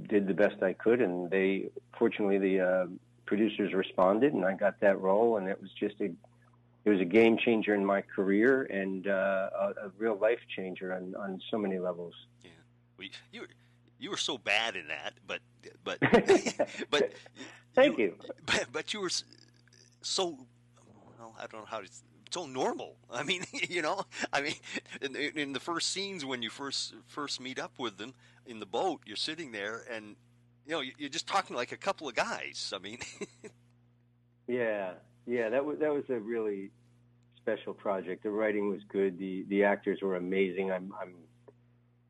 did 0.08 0.26
the 0.26 0.34
best 0.34 0.62
I 0.62 0.72
could, 0.72 1.02
and 1.02 1.28
they 1.28 1.68
fortunately 1.98 2.38
the 2.38 2.60
uh, 2.60 2.86
producers 3.26 3.74
responded, 3.74 4.32
and 4.32 4.44
I 4.44 4.54
got 4.54 4.80
that 4.80 5.00
role, 5.00 5.36
and 5.36 5.48
it 5.48 5.60
was 5.60 5.70
just 5.78 6.00
a 6.00 6.10
it 6.84 6.90
was 6.90 7.00
a 7.00 7.04
game 7.04 7.36
changer 7.38 7.74
in 7.74 7.84
my 7.84 8.00
career 8.00 8.62
and 8.64 9.06
uh, 9.06 9.50
a, 9.58 9.86
a 9.86 9.90
real 9.98 10.16
life 10.16 10.40
changer 10.54 10.94
on, 10.94 11.14
on 11.14 11.40
so 11.50 11.58
many 11.58 11.78
levels. 11.78 12.14
Yeah, 12.42 12.50
well, 12.98 13.08
you 13.32 13.40
were 13.42 13.48
you 13.98 14.10
were 14.10 14.16
so 14.16 14.38
bad 14.38 14.76
in 14.76 14.88
that, 14.88 15.14
but 15.26 15.40
but 15.84 15.98
but 16.90 17.12
thank 17.74 17.98
you, 17.98 18.04
you. 18.04 18.14
But, 18.46 18.66
but 18.72 18.94
you 18.94 19.00
were 19.00 19.10
so 20.02 20.38
well. 21.18 21.34
I 21.38 21.46
don't 21.46 21.60
know 21.60 21.66
how 21.66 21.80
to 21.80 21.88
so 22.30 22.46
normal. 22.46 22.96
I 23.10 23.22
mean, 23.22 23.44
you 23.68 23.82
know, 23.82 24.02
I 24.32 24.40
mean, 24.40 24.54
in, 25.02 25.16
in, 25.16 25.52
the 25.52 25.60
first 25.60 25.92
scenes 25.92 26.24
when 26.24 26.42
you 26.42 26.50
first 26.50 26.94
first 27.06 27.40
meet 27.40 27.58
up 27.58 27.72
with 27.78 27.98
them 27.98 28.14
in 28.46 28.60
the 28.60 28.66
boat, 28.66 29.02
you're 29.04 29.16
sitting 29.16 29.52
there 29.52 29.84
and 29.92 30.16
you 30.66 30.72
know 30.72 30.82
you're 30.98 31.10
just 31.10 31.26
talking 31.26 31.56
like 31.56 31.72
a 31.72 31.76
couple 31.76 32.08
of 32.08 32.14
guys. 32.14 32.72
I 32.74 32.78
mean, 32.78 32.98
yeah, 34.46 34.92
yeah, 35.26 35.48
that 35.48 35.64
was 35.64 35.78
that 35.80 35.92
was 35.92 36.04
a 36.08 36.18
really 36.18 36.70
special 37.36 37.74
project. 37.74 38.22
The 38.22 38.30
writing 38.30 38.68
was 38.68 38.80
good. 38.88 39.18
The 39.18 39.44
the 39.48 39.64
actors 39.64 40.00
were 40.02 40.16
amazing. 40.16 40.70
I'm 40.70 40.92
I'm 41.00 41.14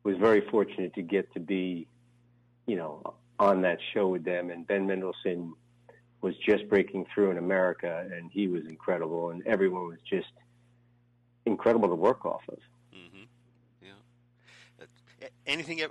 was 0.03 0.17
very 0.17 0.41
fortunate 0.49 0.93
to 0.95 1.01
get 1.01 1.31
to 1.33 1.39
be, 1.39 1.87
you 2.65 2.75
know, 2.75 3.13
on 3.39 3.61
that 3.61 3.77
show 3.93 4.07
with 4.07 4.23
them. 4.23 4.49
And 4.49 4.65
Ben 4.65 4.87
Mendelsohn 4.87 5.53
was 6.21 6.35
just 6.37 6.67
breaking 6.69 7.05
through 7.13 7.31
in 7.31 7.37
America, 7.37 8.07
and 8.11 8.31
he 8.31 8.47
was 8.47 8.63
incredible, 8.65 9.29
and 9.29 9.45
everyone 9.45 9.87
was 9.87 9.99
just 10.09 10.31
incredible 11.45 11.89
to 11.89 11.95
work 11.95 12.25
off 12.25 12.41
of. 12.47 12.59
Mm-hmm. 12.93 13.23
Yeah. 13.81 15.27
Anything 15.45 15.81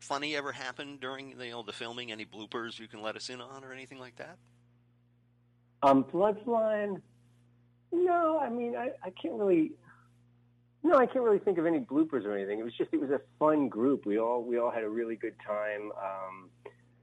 funny 0.00 0.36
ever 0.36 0.52
happened 0.52 1.00
during 1.00 1.30
you 1.40 1.50
know 1.50 1.62
the 1.62 1.72
filming? 1.72 2.12
Any 2.12 2.24
bloopers 2.24 2.78
you 2.78 2.88
can 2.88 3.02
let 3.02 3.16
us 3.16 3.28
in 3.28 3.40
on, 3.40 3.64
or 3.64 3.72
anything 3.72 3.98
like 3.98 4.16
that? 4.16 4.38
Um, 5.82 6.04
Bloodline. 6.04 7.00
No, 7.92 8.38
I 8.38 8.50
mean 8.50 8.76
I, 8.76 8.90
I 9.02 9.10
can't 9.10 9.34
really. 9.34 9.72
No, 10.82 10.96
I 10.96 11.06
can't 11.06 11.24
really 11.24 11.40
think 11.40 11.58
of 11.58 11.66
any 11.66 11.80
bloopers 11.80 12.24
or 12.24 12.36
anything. 12.36 12.60
It 12.60 12.64
was 12.64 12.74
just 12.76 12.90
it 12.92 13.00
was 13.00 13.10
a 13.10 13.20
fun 13.38 13.68
group. 13.68 14.06
We 14.06 14.18
all 14.18 14.42
we 14.42 14.58
all 14.58 14.70
had 14.70 14.84
a 14.84 14.88
really 14.88 15.16
good 15.16 15.34
time. 15.46 15.90
Um, 15.92 16.50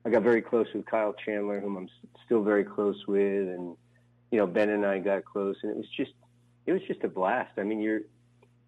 I 0.06 0.10
got 0.12 0.22
very 0.22 0.42
close 0.42 0.68
with 0.74 0.86
Kyle 0.86 1.14
Chandler, 1.26 1.60
whom 1.60 1.78
I'm 1.78 1.90
still 2.26 2.44
very 2.44 2.64
close 2.64 3.06
with, 3.08 3.48
and 3.50 3.76
you 4.32 4.38
know 4.38 4.48
Ben 4.48 4.70
and 4.70 4.86
I 4.86 5.00
got 5.00 5.26
close, 5.26 5.58
and 5.64 5.72
it 5.72 5.78
was 5.78 5.88
just 5.98 6.12
it 6.66 6.74
was 6.74 6.82
just 6.88 7.04
a 7.04 7.08
blast. 7.08 7.52
I 7.58 7.64
mean, 7.64 7.80
you're 7.80 8.02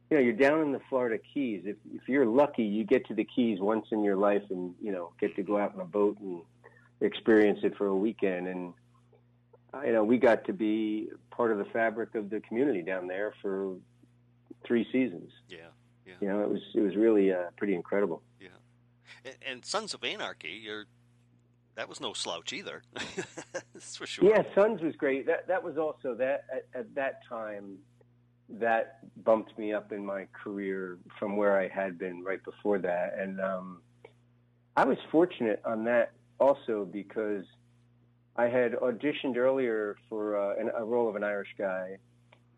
you 0.10 0.18
know 0.18 0.20
you're 0.20 0.34
down 0.34 0.62
in 0.62 0.72
the 0.72 0.82
Florida 0.90 1.22
Keys. 1.34 1.64
If 1.66 1.78
if 1.94 2.10
you're 2.10 2.26
lucky, 2.26 2.64
you 2.64 2.84
get 2.84 3.08
to 3.08 3.14
the 3.14 3.24
Keys 3.24 3.60
once 3.60 3.86
in 3.92 4.04
your 4.04 4.16
life, 4.16 4.44
and 4.50 4.74
you 4.82 4.92
know 4.92 5.12
get 5.20 5.36
to 5.36 5.44
go 5.44 5.58
out 5.58 5.76
on 5.76 5.82
a 5.82 5.86
boat 5.86 6.18
and 6.20 6.42
experience 7.02 7.60
it 7.64 7.78
for 7.78 7.86
a 7.86 7.96
weekend. 7.96 8.48
And 8.48 8.74
you 9.86 9.94
know 9.94 10.04
we 10.04 10.18
got 10.18 10.46
to 10.46 10.54
be 10.54 11.10
part 11.32 11.52
of 11.52 11.58
the 11.58 11.66
fabric 11.66 12.16
of 12.16 12.30
the 12.30 12.40
community 12.42 12.82
down 12.82 13.08
there 13.08 13.34
for 13.42 13.76
three 14.66 14.88
seasons. 14.92 15.32
Yeah, 15.50 15.58
yeah. 16.06 16.14
You 16.22 16.28
know 16.28 16.42
it 16.42 16.50
was 16.50 16.62
it 16.76 16.82
was 16.82 16.96
really 16.96 17.32
uh, 17.32 17.50
pretty 17.58 17.76
incredible. 17.76 18.22
Yeah, 18.40 18.50
and, 19.26 19.36
and 19.46 19.66
Sons 19.66 19.94
of 19.94 20.04
Anarchy, 20.04 20.60
you're 20.62 20.86
that 21.76 21.88
was 21.88 22.02
no 22.02 22.14
slouch 22.14 22.54
either. 22.54 22.82
That's 23.74 23.96
for 23.96 24.08
sure. 24.08 24.28
Yeah, 24.28 24.44
Sons 24.56 24.82
was 24.82 24.96
great. 24.96 25.28
That 25.28 25.48
that 25.48 25.64
was 25.64 25.78
also 25.78 26.16
that 26.16 26.46
at, 26.52 26.66
at, 26.74 26.96
that 26.96 27.22
time 27.30 27.78
that 28.50 29.00
bumped 29.24 29.58
me 29.60 29.74
up 29.74 29.92
in 29.92 30.06
my 30.06 30.28
career 30.32 30.98
from 31.20 31.38
where 31.38 31.60
I 31.60 31.68
had 31.68 32.00
been 32.00 32.24
right 32.24 32.44
before 32.44 32.80
that, 32.80 33.16
and 33.18 33.40
um, 33.40 33.82
I 34.76 34.86
was 34.86 34.98
fortunate 35.12 35.62
on 35.66 35.84
that 35.86 36.14
also 36.40 36.86
because 36.86 37.46
I 38.38 38.48
had 38.48 38.74
auditioned 38.74 39.36
earlier 39.36 39.98
for 40.10 40.38
uh, 40.38 40.56
an, 40.62 40.72
a 40.78 40.84
role 40.84 41.10
of 41.10 41.16
an 41.16 41.24
Irish 41.24 41.56
guy, 41.58 41.98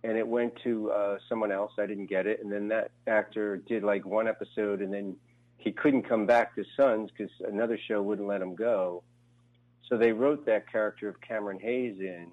and 0.04 0.18
it 0.18 0.28
went 0.28 0.54
to 0.64 0.92
uh, 0.92 1.18
someone 1.30 1.52
else. 1.52 1.72
I 1.80 1.86
didn't 1.86 2.08
get 2.08 2.28
it, 2.28 2.42
and 2.44 2.52
then 2.52 2.68
that 2.70 2.92
actor 3.08 3.58
did 3.58 3.84
like 3.84 4.06
one 4.06 4.28
episode, 4.28 4.82
and 4.82 4.94
then 4.94 5.16
he 5.58 5.72
couldn't 5.72 6.04
come 6.04 6.26
back 6.26 6.56
to 6.56 6.66
Sons 6.76 7.10
because 7.16 7.32
another 7.48 7.78
show 7.88 8.02
wouldn't 8.02 8.28
let 8.28 8.42
him 8.42 8.56
go. 8.56 9.04
So 9.88 9.98
they 9.98 10.12
wrote 10.12 10.46
that 10.46 10.72
character 10.72 11.08
of 11.10 11.20
Cameron 11.22 11.60
Hayes 11.60 11.98
in, 12.00 12.28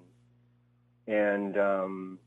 and 1.07 1.57
um, 1.57 2.19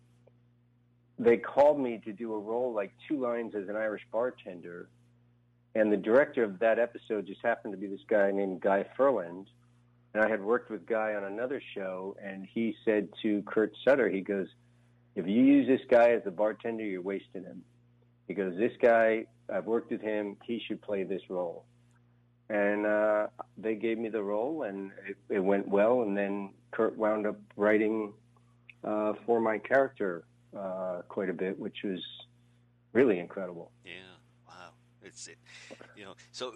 they 1.19 1.37
called 1.37 1.79
me 1.79 2.01
to 2.05 2.13
do 2.13 2.33
a 2.35 2.39
role 2.39 2.73
like 2.73 2.93
two 3.07 3.21
lines 3.21 3.55
as 3.55 3.69
an 3.69 3.77
Irish 3.77 4.03
bartender. 4.11 4.89
And 5.75 5.93
the 5.93 5.97
director 5.97 6.43
of 6.43 6.59
that 6.59 6.79
episode 6.79 7.27
just 7.27 7.41
happened 7.43 7.73
to 7.75 7.79
be 7.79 7.87
this 7.87 8.01
guy 8.09 8.33
named 8.33 8.61
Guy 8.61 8.87
Ferland. 8.97 9.47
And 10.15 10.25
I 10.25 10.29
had 10.29 10.43
worked 10.43 10.71
with 10.71 10.87
Guy 10.87 11.15
on 11.15 11.25
another 11.25 11.63
show, 11.75 12.17
and 12.23 12.47
he 12.53 12.75
said 12.85 13.09
to 13.23 13.43
Kurt 13.43 13.73
Sutter, 13.85 14.09
he 14.09 14.21
goes, 14.21 14.49
if 15.15 15.27
you 15.27 15.43
use 15.43 15.67
this 15.67 15.81
guy 15.89 16.11
as 16.11 16.23
a 16.27 16.31
bartender, 16.31 16.85
you're 16.85 17.03
wasting 17.03 17.45
him. 17.45 17.63
He 18.27 18.35
goes, 18.35 18.57
this 18.57 18.73
guy, 18.81 19.27
I've 19.53 19.67
worked 19.67 19.91
with 19.91 20.01
him, 20.01 20.37
he 20.45 20.61
should 20.67 20.83
play 20.83 21.05
this 21.05 21.23
role 21.29 21.65
and 22.51 22.85
uh, 22.85 23.29
they 23.57 23.77
gave 23.77 23.97
me 23.97 24.09
the 24.09 24.23
role, 24.23 24.65
and 24.65 24.91
it, 25.09 25.17
it, 25.29 25.39
went 25.39 25.69
well. 25.69 26.03
And 26.03 26.17
then 26.17 26.51
Kurt 26.73 26.97
wound 26.99 27.27
up 27.27 27.39
writing 27.57 28.13
uh, 28.83 29.13
for 29.25 29.41
my 29.41 29.59
character 29.59 30.25
uh, 30.57 31.03
quite 31.09 31.31
a 31.31 31.33
bit, 31.33 31.59
which 31.59 31.79
was 31.85 32.01
really 32.93 33.21
incredible. 33.21 33.71
Yeah, 33.85 33.93
wow, 34.49 34.71
it's 35.01 35.29
it, 35.29 35.39
you 35.97 36.05
know. 36.05 36.15
So, 36.33 36.53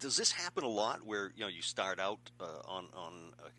does 0.00 0.16
this 0.16 0.32
happen 0.32 0.64
a 0.64 0.68
lot? 0.68 1.04
Where 1.04 1.30
you 1.36 1.42
know 1.42 1.48
you 1.48 1.62
start 1.62 2.00
out 2.00 2.18
uh, 2.40 2.44
on 2.66 2.86
on 2.94 3.12
a, 3.44 3.50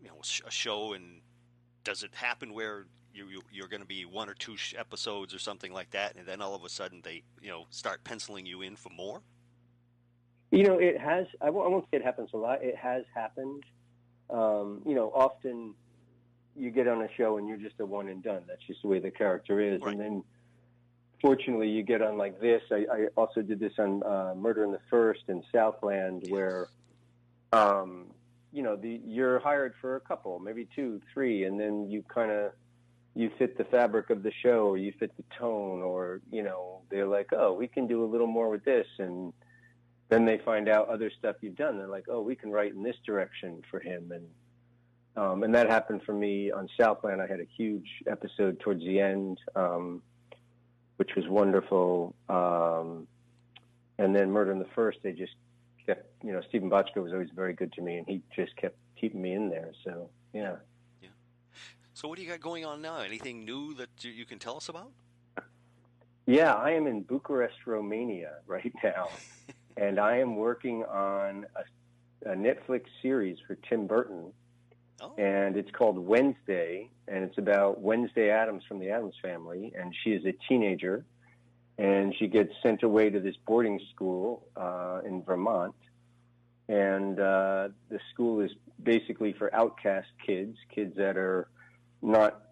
you 0.00 0.08
know 0.08 0.20
a 0.46 0.50
show, 0.50 0.92
and 0.92 1.20
does 1.82 2.02
it 2.02 2.14
happen 2.14 2.52
where 2.52 2.86
you, 3.14 3.42
you 3.50 3.64
are 3.64 3.68
going 3.68 3.80
to 3.82 3.86
be 3.86 4.04
one 4.04 4.28
or 4.28 4.34
two 4.34 4.56
episodes 4.78 5.34
or 5.34 5.38
something 5.38 5.72
like 5.72 5.90
that, 5.90 6.16
and 6.16 6.26
then 6.26 6.40
all 6.40 6.54
of 6.54 6.64
a 6.64 6.68
sudden 6.68 7.00
they 7.02 7.22
you 7.40 7.48
know 7.48 7.64
start 7.70 8.04
penciling 8.04 8.46
you 8.46 8.62
in 8.62 8.76
for 8.76 8.90
more? 8.90 9.22
You 10.50 10.64
know, 10.64 10.78
it 10.78 11.00
has. 11.00 11.26
I 11.40 11.50
won't, 11.50 11.66
I 11.66 11.70
won't 11.70 11.84
say 11.90 11.96
it 11.96 12.04
happens 12.04 12.30
a 12.34 12.36
lot. 12.36 12.62
It 12.62 12.76
has 12.76 13.04
happened. 13.14 13.64
Um, 14.30 14.82
you 14.86 14.94
know, 14.94 15.10
often 15.14 15.74
you 16.54 16.70
get 16.70 16.86
on 16.86 17.02
a 17.02 17.08
show 17.16 17.38
and 17.38 17.48
you're 17.48 17.56
just 17.56 17.80
a 17.80 17.86
one 17.86 18.08
and 18.08 18.22
done. 18.22 18.42
That's 18.46 18.62
just 18.66 18.82
the 18.82 18.88
way 18.88 18.98
the 18.98 19.10
character 19.10 19.60
is. 19.60 19.80
Right. 19.80 19.92
And 19.92 20.00
then 20.00 20.24
fortunately, 21.22 21.68
you 21.68 21.82
get 21.82 22.02
on 22.02 22.18
like 22.18 22.38
this. 22.40 22.60
I, 22.70 22.84
I 22.92 23.06
also 23.16 23.40
did 23.40 23.60
this 23.60 23.72
on 23.78 24.02
uh, 24.02 24.34
Murder 24.36 24.64
in 24.64 24.72
the 24.72 24.80
First 24.90 25.22
and 25.28 25.42
Southland, 25.52 26.26
where, 26.28 26.68
um, 27.52 28.06
you 28.52 28.62
know, 28.62 28.76
the 28.76 29.00
you're 29.06 29.38
hired 29.38 29.72
for 29.80 29.96
a 29.96 30.00
couple, 30.00 30.38
maybe 30.40 30.68
two, 30.74 31.00
three, 31.14 31.44
and 31.44 31.58
then 31.58 31.88
you 31.88 32.04
kind 32.12 32.30
of 32.30 32.52
you 33.14 33.30
fit 33.38 33.56
the 33.56 33.64
fabric 33.64 34.10
of 34.10 34.22
the 34.22 34.32
show, 34.42 34.66
or 34.66 34.76
you 34.76 34.92
fit 34.98 35.16
the 35.16 35.24
tone, 35.38 35.80
or 35.80 36.20
you 36.30 36.42
know, 36.42 36.82
they're 36.90 37.06
like, 37.06 37.28
oh, 37.32 37.54
we 37.54 37.68
can 37.68 37.86
do 37.86 38.04
a 38.04 38.08
little 38.08 38.26
more 38.26 38.50
with 38.50 38.64
this, 38.64 38.86
and 38.98 39.32
then 40.08 40.26
they 40.26 40.38
find 40.38 40.68
out 40.68 40.88
other 40.88 41.10
stuff 41.18 41.36
you've 41.40 41.56
done. 41.56 41.78
They're 41.78 41.86
like, 41.86 42.06
oh, 42.10 42.20
we 42.20 42.34
can 42.34 42.50
write 42.50 42.74
in 42.74 42.82
this 42.82 42.96
direction 43.06 43.62
for 43.70 43.80
him, 43.80 44.12
and 44.12 44.26
um, 45.14 45.42
and 45.44 45.54
that 45.54 45.68
happened 45.68 46.02
for 46.04 46.14
me 46.14 46.50
on 46.50 46.68
Southland. 46.78 47.22
I 47.22 47.26
had 47.26 47.40
a 47.40 47.46
huge 47.56 47.88
episode 48.10 48.58
towards 48.60 48.80
the 48.80 48.98
end. 48.98 49.38
Um, 49.54 50.02
which 50.96 51.14
was 51.16 51.26
wonderful. 51.28 52.14
Um, 52.28 53.06
and 53.98 54.14
then 54.14 54.30
Murder 54.30 54.52
in 54.52 54.58
the 54.58 54.68
First, 54.74 54.98
they 55.02 55.12
just 55.12 55.34
kept, 55.86 56.06
you 56.22 56.32
know, 56.32 56.40
Steven 56.48 56.70
Bochco 56.70 57.02
was 57.02 57.12
always 57.12 57.30
very 57.34 57.52
good 57.52 57.72
to 57.74 57.82
me, 57.82 57.98
and 57.98 58.06
he 58.06 58.22
just 58.34 58.56
kept 58.56 58.76
keeping 58.96 59.20
me 59.22 59.32
in 59.32 59.50
there. 59.50 59.72
So, 59.84 60.08
yeah. 60.32 60.56
Yeah. 61.02 61.08
So, 61.94 62.08
what 62.08 62.16
do 62.16 62.24
you 62.24 62.30
got 62.30 62.40
going 62.40 62.64
on 62.64 62.80
now? 62.82 63.00
Anything 63.00 63.44
new 63.44 63.74
that 63.74 63.90
you 64.00 64.24
can 64.24 64.38
tell 64.38 64.56
us 64.56 64.68
about? 64.68 64.90
Yeah, 66.26 66.54
I 66.54 66.70
am 66.70 66.86
in 66.86 67.02
Bucharest, 67.02 67.66
Romania 67.66 68.34
right 68.46 68.72
now, 68.84 69.08
and 69.76 69.98
I 69.98 70.18
am 70.18 70.36
working 70.36 70.84
on 70.84 71.46
a, 71.56 72.30
a 72.30 72.34
Netflix 72.36 72.84
series 73.02 73.38
for 73.46 73.56
Tim 73.56 73.86
Burton 73.86 74.32
Oh. 75.00 75.14
and 75.18 75.56
it's 75.56 75.70
called 75.72 75.98
Wednesday, 75.98 76.88
and 77.12 77.24
it's 77.24 77.38
about 77.38 77.80
Wednesday 77.80 78.30
Addams 78.30 78.62
from 78.66 78.78
the 78.78 78.88
Addams 78.90 79.14
family, 79.20 79.72
and 79.78 79.94
she 80.02 80.10
is 80.10 80.24
a 80.24 80.32
teenager, 80.48 81.04
and 81.78 82.14
she 82.18 82.26
gets 82.26 82.52
sent 82.62 82.82
away 82.82 83.10
to 83.10 83.20
this 83.20 83.36
boarding 83.46 83.80
school 83.94 84.46
uh, 84.56 85.00
in 85.04 85.22
Vermont, 85.22 85.74
and 86.68 87.20
uh, 87.20 87.68
the 87.90 88.00
school 88.12 88.40
is 88.40 88.50
basically 88.82 89.32
for 89.34 89.54
outcast 89.54 90.08
kids, 90.26 90.56
kids 90.74 90.96
that 90.96 91.16
are 91.16 91.48
not 92.00 92.42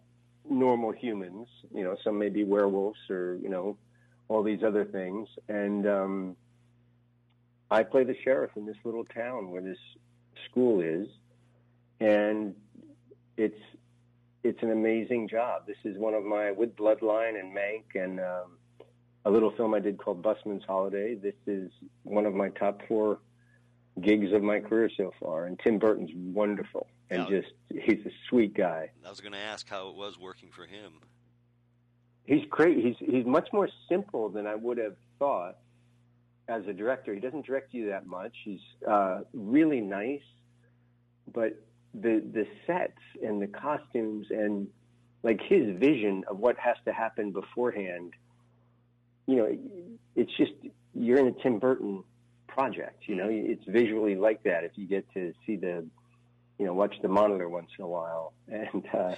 normal 0.49 0.92
humans. 0.92 1.49
You 1.75 1.85
know, 1.85 1.96
some 2.05 2.18
may 2.18 2.29
be 2.29 2.44
werewolves 2.44 2.99
or 3.09 3.38
you 3.42 3.49
know 3.49 3.79
all 4.29 4.42
these 4.42 4.62
other 4.62 4.85
things, 4.85 5.29
and 5.49 5.87
um, 5.87 6.37
I 7.70 7.83
play 7.83 8.05
the 8.05 8.16
sheriff 8.23 8.51
in 8.57 8.66
this 8.66 8.77
little 8.85 9.05
town 9.05 9.51
where 9.51 9.62
this 9.62 9.79
school 10.51 10.81
is 10.81 11.07
and 12.01 12.55
it's 13.37 13.61
it's 14.42 14.62
an 14.62 14.70
amazing 14.70 15.29
job. 15.29 15.66
This 15.66 15.76
is 15.85 15.98
one 15.98 16.14
of 16.14 16.24
my 16.24 16.50
with 16.53 16.76
Bloodline 16.76 17.38
and 17.38 17.55
Mank 17.57 17.85
and 17.94 18.20
um, 18.20 18.59
a 19.24 19.31
little 19.31 19.50
film 19.57 19.74
I 19.74 19.81
did 19.81 19.98
called 19.98 20.22
Busman's 20.22 20.64
Holiday. 20.66 21.14
This 21.14 21.35
is 21.46 21.70
one 22.05 22.26
of 22.26 22.35
my 22.35 22.48
top 22.50 22.81
four 22.88 23.18
gigs 24.00 24.33
of 24.33 24.42
my 24.42 24.61
career 24.61 24.90
so 24.96 25.12
far. 25.20 25.46
And 25.46 25.59
Tim 25.62 25.79
Burton's 25.79 26.11
wonderful 26.14 26.87
and 27.11 27.29
Yeah. 27.29 27.40
just 27.40 27.53
he's 27.70 28.05
a 28.07 28.11
sweet 28.29 28.55
guy. 28.55 28.90
I 29.05 29.11
was 29.11 29.20
going 29.20 29.33
to 29.33 29.38
ask 29.38 29.68
how 29.68 29.88
it 29.90 29.96
was 29.96 30.18
working 30.18 30.50
for 30.50 30.64
him. 30.64 30.92
He's 32.24 32.44
great. 32.48 32.79
He's 32.79 32.96
he's 32.98 33.26
much 33.26 33.48
more 33.53 33.68
simple 33.88 34.29
than 34.29 34.46
I 34.46 34.55
would 34.55 34.79
have 34.79 34.96
thought 35.18 35.59
as 36.48 36.66
a 36.66 36.72
director. 36.72 37.12
He 37.12 37.20
doesn't 37.20 37.44
direct 37.44 37.74
you 37.74 37.88
that 37.90 38.07
much. 38.07 38.35
He's 38.44 38.61
uh, 38.88 39.20
really 39.35 39.81
nice, 39.81 40.22
but 41.33 41.61
the 41.94 42.22
the 42.33 42.46
sets 42.66 43.00
and 43.22 43.40
the 43.42 43.46
costumes 43.46 44.26
and 44.31 44.68
like 45.22 45.40
his 45.42 45.76
vision 45.79 46.24
of 46.29 46.38
what 46.38 46.57
has 46.59 46.76
to 46.85 46.92
happen 46.92 47.33
beforehand. 47.33 48.14
You 49.26 49.37
know, 49.37 49.59
it's 50.16 50.33
just 50.37 50.53
you're 50.94 51.18
in 51.18 51.29
a 51.29 51.42
Tim 51.42 51.59
Burton 51.59 52.05
project. 52.48 53.05
You 53.07 53.16
know, 53.16 53.29
it's 53.31 53.64
visually 53.66 54.16
like 54.16 54.42
that. 54.44 54.64
If 54.64 54.72
you 54.76 54.87
get 54.87 55.07
to 55.14 55.33
see 55.46 55.57
the, 55.57 55.87
you 56.59 56.66
know, 56.66 56.74
watch 56.74 56.94
the 57.03 57.09
monitor 57.09 57.48
once 57.48 57.70
in 57.79 57.85
a 57.85 57.88
while, 57.88 58.33
and 58.48 58.85
uh, 58.92 59.14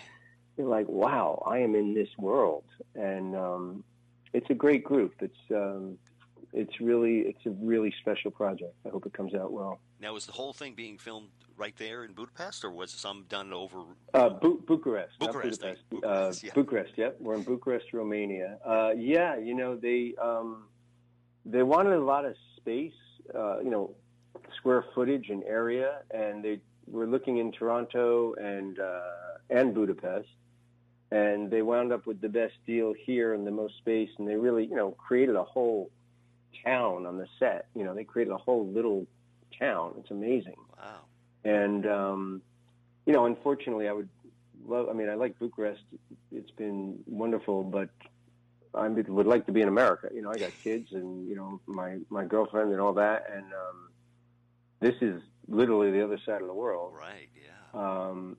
you're 0.57 0.69
like, 0.69 0.89
wow, 0.89 1.43
I 1.47 1.59
am 1.59 1.75
in 1.75 1.95
this 1.95 2.09
world, 2.19 2.65
and 2.95 3.37
um, 3.37 3.85
it's 4.33 4.51
a 4.51 4.55
great 4.55 4.85
group. 4.85 5.15
It's 5.21 5.51
um, 5.51 5.99
it's 6.53 6.81
really 6.81 7.21
it's 7.21 7.47
a 7.47 7.51
really 7.51 7.95
special 8.01 8.31
project. 8.31 8.75
I 8.85 8.91
hope 8.91 9.07
it 9.07 9.13
comes 9.13 9.35
out 9.35 9.53
well. 9.53 9.81
Now, 10.01 10.17
is 10.17 10.27
the 10.27 10.33
whole 10.33 10.53
thing 10.53 10.75
being 10.75 10.99
filmed 10.99 11.29
right 11.63 11.77
there 11.79 12.05
in 12.05 12.13
Budapest, 12.13 12.65
or 12.65 12.71
was 12.71 12.91
some 12.91 13.25
done 13.29 13.53
over? 13.53 13.79
Uh, 14.13 14.31
Bu- 14.31 14.63
Bucharest, 14.67 15.17
Bucharest, 15.21 15.61
Budapest. 15.61 15.61
thank. 15.61 16.03
Bucharest, 16.03 16.45
uh, 16.45 16.47
yeah. 16.47 16.53
Bucharest. 16.55 16.93
Yep, 16.97 17.17
we're 17.21 17.35
in 17.35 17.43
Bucharest, 17.43 17.87
Romania. 17.93 18.59
Uh, 18.67 18.91
yeah, 18.97 19.37
you 19.39 19.55
know 19.55 19.77
they 19.77 20.15
um, 20.21 20.65
they 21.47 21.63
wanted 21.63 21.93
a 21.93 22.05
lot 22.05 22.25
of 22.25 22.35
space, 22.57 23.01
uh, 23.33 23.61
you 23.61 23.71
know, 23.71 23.95
square 24.57 24.85
footage 24.93 25.29
and 25.31 25.45
area, 25.45 26.01
and 26.11 26.45
they 26.45 26.61
were 26.89 27.07
looking 27.07 27.39
in 27.39 27.53
Toronto 27.53 28.35
and 28.35 28.81
uh, 28.81 29.01
and 29.49 29.73
Budapest, 29.73 30.29
and 31.13 31.49
they 31.49 31.63
wound 31.63 31.93
up 31.93 32.07
with 32.07 32.21
the 32.21 32.29
best 32.29 32.55
deal 32.67 32.93
here 33.07 33.35
and 33.35 33.47
the 33.47 33.53
most 33.53 33.77
space, 33.79 34.11
and 34.19 34.27
they 34.27 34.35
really, 34.35 34.65
you 34.67 34.75
know, 34.75 34.91
created 34.91 35.37
a 35.37 35.45
whole 35.45 35.93
town 36.65 37.07
on 37.07 37.19
the 37.19 37.29
set. 37.39 37.67
You 37.77 37.85
know, 37.85 37.95
they 37.95 38.05
created 38.05 38.33
a 38.33 38.37
whole 38.37 38.67
little 38.67 39.07
town. 39.57 39.95
It's 40.01 40.11
amazing. 40.11 40.57
Wow. 40.77 41.03
And 41.45 41.87
um, 41.87 42.43
you 43.07 43.13
know, 43.13 43.27
unfortunately, 43.27 43.89
I 43.89 43.93
would 43.93 44.09
love. 44.67 44.89
I 44.89 44.93
mean, 44.93 45.09
I 45.09 45.15
like 45.15 45.39
Bucharest. 45.39 45.83
It's 46.31 46.51
been 46.53 46.99
wonderful, 47.07 47.65
but 47.65 47.89
I 48.75 48.89
would 48.89 49.27
like 49.27 49.47
to 49.47 49.53
be 49.53 49.61
in 49.61 49.69
America. 49.69 50.09
You 50.15 50.23
know, 50.23 50.31
I 50.31 50.39
got 50.39 50.51
kids 50.63 50.93
and 50.93 51.29
you 51.29 51.37
know 51.37 51.61
my 51.67 51.99
my 52.09 52.25
girlfriend 52.25 52.73
and 52.73 52.81
all 52.81 52.95
that, 52.95 53.27
and 53.33 53.45
um, 53.45 53.89
this 54.81 54.95
is 55.01 55.23
literally 55.49 55.91
the 55.91 56.05
other 56.05 56.19
side 56.25 56.41
of 56.41 56.47
the 56.47 56.55
world. 56.55 56.95
Right. 56.97 57.29
Yeah. 57.35 57.81
Um, 58.09 58.37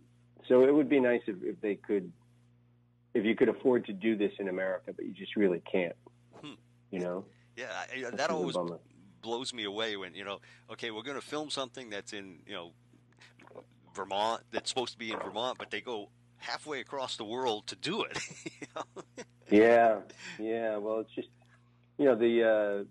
so 0.48 0.64
it 0.64 0.74
would 0.74 0.90
be 0.90 1.00
nice 1.00 1.22
if, 1.28 1.38
if 1.42 1.60
they 1.62 1.76
could, 1.76 2.12
if 3.14 3.24
you 3.26 3.36
could 3.36 3.50
afford 3.50 3.86
to 3.86 3.94
do 3.94 4.16
this 4.16 4.34
in 4.40 4.50
America, 4.50 4.92
but 4.94 5.06
you 5.06 5.14
just 5.14 5.36
really 5.36 5.62
can't. 5.72 5.96
Hmm. 6.42 6.54
You 6.92 7.00
know, 7.00 7.26
Yeah. 7.56 7.66
I, 7.94 8.10
that 8.12 8.30
always 8.30 8.56
blows 9.22 9.54
me 9.54 9.64
away 9.64 9.96
when 9.96 10.16
you 10.16 10.24
know. 10.24 10.40
Okay, 10.72 10.92
we're 10.92 11.04
going 11.04 11.20
to 11.20 11.26
film 11.26 11.50
something 11.50 11.90
that's 11.90 12.14
in 12.14 12.40
you 12.46 12.54
know 12.54 12.72
Vermont. 13.94 14.42
That's 14.52 14.70
supposed 14.70 14.94
to 14.94 14.98
be 15.00 15.12
in 15.12 15.20
Vermont, 15.20 15.58
but 15.58 15.72
they 15.72 15.82
go 15.82 16.10
halfway 16.38 16.80
across 16.82 17.16
the 17.18 17.24
world 17.26 17.68
to 17.68 17.76
do 17.76 18.04
it. 18.04 18.18
you 18.46 18.68
know? 18.76 19.04
Yeah, 19.50 20.00
yeah. 20.40 20.78
Well, 20.78 21.00
it's 21.00 21.12
just 21.14 21.30
you 21.98 22.06
know 22.06 22.16
the 22.16 22.44
uh, 22.44 22.84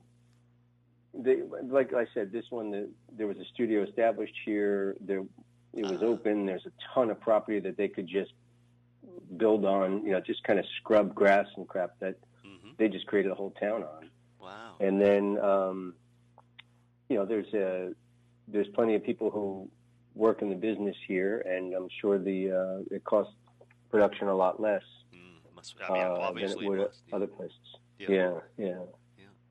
the 1.22 1.48
like 1.64 1.92
I 1.92 2.06
said, 2.14 2.32
this 2.32 2.44
one 2.50 2.70
the, 2.70 2.88
there 3.16 3.26
was 3.26 3.36
a 3.38 3.44
studio 3.52 3.82
established 3.82 4.34
here. 4.44 4.96
There 5.00 5.22
it 5.74 5.86
was 5.86 6.02
Ah. 6.02 6.06
open. 6.06 6.46
There's 6.46 6.66
a 6.66 6.72
ton 6.94 7.10
of 7.10 7.20
property 7.20 7.58
that 7.60 7.76
they 7.76 7.88
could 7.88 8.06
just 8.06 8.32
build 9.36 9.64
on. 9.64 10.04
You 10.04 10.12
know, 10.12 10.20
just 10.20 10.42
kind 10.44 10.58
of 10.58 10.64
scrub 10.80 11.14
grass 11.14 11.46
and 11.56 11.66
crap 11.68 11.98
that 12.00 12.16
hmm 12.44 12.70
they 12.78 12.88
just 12.88 13.06
created 13.06 13.30
a 13.30 13.34
whole 13.34 13.50
town 13.52 13.82
on. 13.82 14.10
Wow. 14.40 14.76
And 14.80 15.00
then 15.00 15.38
um, 15.38 15.94
you 17.08 17.16
know 17.16 17.24
there's 17.26 17.52
a 17.54 17.92
there's 18.48 18.68
plenty 18.68 18.94
of 18.94 19.04
people 19.04 19.30
who 19.30 19.68
work 20.14 20.42
in 20.42 20.48
the 20.50 20.56
business 20.56 20.96
here, 21.06 21.40
and 21.40 21.74
I'm 21.74 21.88
sure 22.00 22.18
the 22.18 22.50
uh, 22.90 22.94
it 22.94 23.04
costs 23.04 23.34
production 23.90 24.28
a 24.28 24.34
lot 24.34 24.60
less 24.60 24.82
Mm, 25.14 25.54
must, 25.54 25.74
I 25.88 25.92
mean, 25.92 26.02
uh, 26.02 26.32
than 26.32 26.44
it 26.50 26.68
would 26.68 26.78
must, 26.78 27.02
at 27.08 27.14
other 27.16 27.26
places. 27.26 27.56
yeah. 27.98 28.08
Yeah, 28.10 28.32
yeah. 28.58 28.74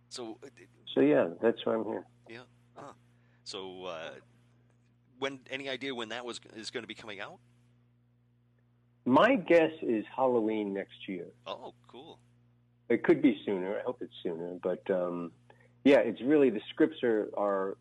So, 0.10 0.38
uh, 0.43 0.47
So 0.93 1.02
yeah, 1.02 1.28
that's 1.41 1.63
why 1.65 1.76
I'm 1.76 1.86
here. 1.86 2.06
Yeah. 2.30 2.39
So 3.43 3.86
uh, 3.86 4.12
when 5.19 5.39
any 5.50 5.69
idea 5.69 5.93
when 5.93 6.10
that 6.10 6.26
was 6.26 6.39
is 6.56 6.69
going 6.71 6.84
to 6.84 6.88
be 6.88 6.93
coming 6.95 7.19
out? 7.19 7.39
My 9.06 9.36
guess 9.36 9.71
is 9.82 10.06
Halloween 10.15 10.74
next 10.74 11.08
year. 11.08 11.26
Oh, 11.47 11.74
cool. 11.88 12.19
It 12.89 13.04
could 13.04 13.21
be 13.21 13.39
sooner. 13.45 13.80
I 13.80 13.82
hope 13.84 13.97
it's 14.02 14.13
sooner. 14.21 14.58
But 14.62 14.89
um, 14.91 15.32
yeah, 15.84 16.00
it's 16.00 16.21
really 16.21 16.50
the 16.50 16.62
scripts 16.69 17.02
are 17.04 17.30
are 17.38 17.78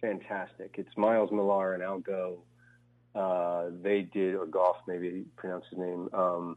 fantastic. 0.00 0.74
It's 0.78 0.96
Miles 0.96 1.30
Millar 1.30 1.74
and 1.74 1.82
Al 1.82 1.98
Go. 1.98 2.42
Uh, 3.14 3.70
they 3.82 4.02
did, 4.02 4.34
or 4.34 4.46
Goff, 4.46 4.76
maybe 4.86 5.24
pronounce 5.36 5.64
his 5.70 5.78
name. 5.78 6.08
Um, 6.12 6.56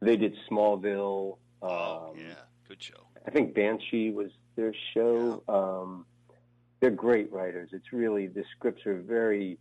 they 0.00 0.16
did 0.16 0.34
Smallville. 0.50 1.38
Um, 1.62 1.70
oh, 1.70 2.14
yeah. 2.16 2.34
Good 2.68 2.82
show. 2.82 3.06
I 3.26 3.30
think 3.30 3.54
Banshee 3.54 4.10
was 4.10 4.30
their 4.56 4.74
show. 4.94 5.42
Um, 5.48 6.06
they're 6.80 6.90
great 6.90 7.32
writers. 7.32 7.70
It's 7.72 7.92
really 7.92 8.26
the 8.26 8.44
scripts 8.56 8.86
are 8.86 9.00
very 9.00 9.58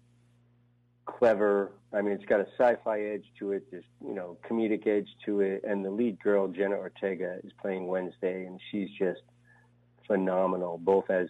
clever. 1.05 1.73
I 1.91 2.01
mean, 2.01 2.13
it's 2.13 2.25
got 2.25 2.39
a 2.39 2.47
sci-fi 2.57 3.01
edge 3.01 3.25
to 3.39 3.51
it. 3.51 3.63
There's 3.71 3.83
you 4.05 4.13
know 4.13 4.37
comedic 4.47 4.87
edge 4.87 5.09
to 5.25 5.41
it, 5.41 5.63
and 5.67 5.83
the 5.83 5.89
lead 5.89 6.21
girl 6.21 6.47
Jenna 6.47 6.75
Ortega 6.75 7.39
is 7.43 7.51
playing 7.61 7.87
Wednesday, 7.87 8.45
and 8.45 8.59
she's 8.71 8.89
just 8.97 9.21
phenomenal, 10.07 10.77
both 10.77 11.09
as 11.09 11.27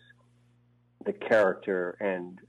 the 1.05 1.13
character 1.13 1.97
and 1.99 2.39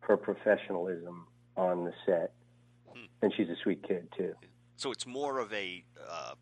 her 0.00 0.16
professionalism 0.16 1.26
on 1.56 1.84
the 1.84 1.92
set. 2.06 2.32
Hmm. 2.88 3.04
And 3.22 3.32
she's 3.36 3.48
a 3.48 3.56
sweet 3.62 3.86
kid 3.86 4.08
too. 4.16 4.34
So 4.76 4.90
it's 4.90 5.06
more 5.06 5.38
of 5.38 5.52
a. 5.52 5.84
Uh, 6.08 6.34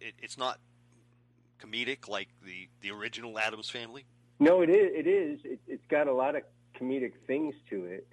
it, 0.00 0.14
it's 0.20 0.36
not 0.36 0.58
comedic 1.58 2.08
like 2.08 2.28
the 2.44 2.68
the 2.80 2.90
original 2.90 3.38
Addams 3.38 3.70
Family? 3.70 4.04
No, 4.40 4.62
it 4.62 4.70
is. 4.70 4.90
It 4.94 5.06
is. 5.06 5.40
It, 5.44 5.60
it's 5.66 5.86
got 5.88 6.06
a 6.06 6.12
lot 6.12 6.36
of 6.36 6.42
comedic 6.80 7.12
things 7.26 7.54
to 7.70 7.84
it, 7.84 8.06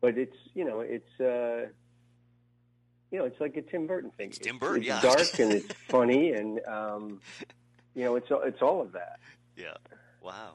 but 0.00 0.16
it's 0.16 0.36
you 0.54 0.64
know 0.64 0.80
it's 0.80 1.20
uh, 1.20 1.68
you 3.10 3.18
know 3.18 3.24
it's 3.24 3.40
like 3.40 3.56
a 3.56 3.62
Tim 3.62 3.86
Burton 3.86 4.10
thing. 4.16 4.28
It's 4.28 4.38
Tim 4.38 4.58
Burton, 4.58 4.78
it's 4.78 4.86
yeah. 4.86 5.00
dark 5.00 5.38
and 5.38 5.52
it's 5.52 5.72
funny 5.88 6.32
and 6.32 6.60
um, 6.66 7.20
you 7.94 8.04
know 8.04 8.16
it's 8.16 8.28
it's 8.30 8.62
all 8.62 8.80
of 8.80 8.92
that. 8.92 9.20
Yeah. 9.56 9.74
Wow. 10.22 10.54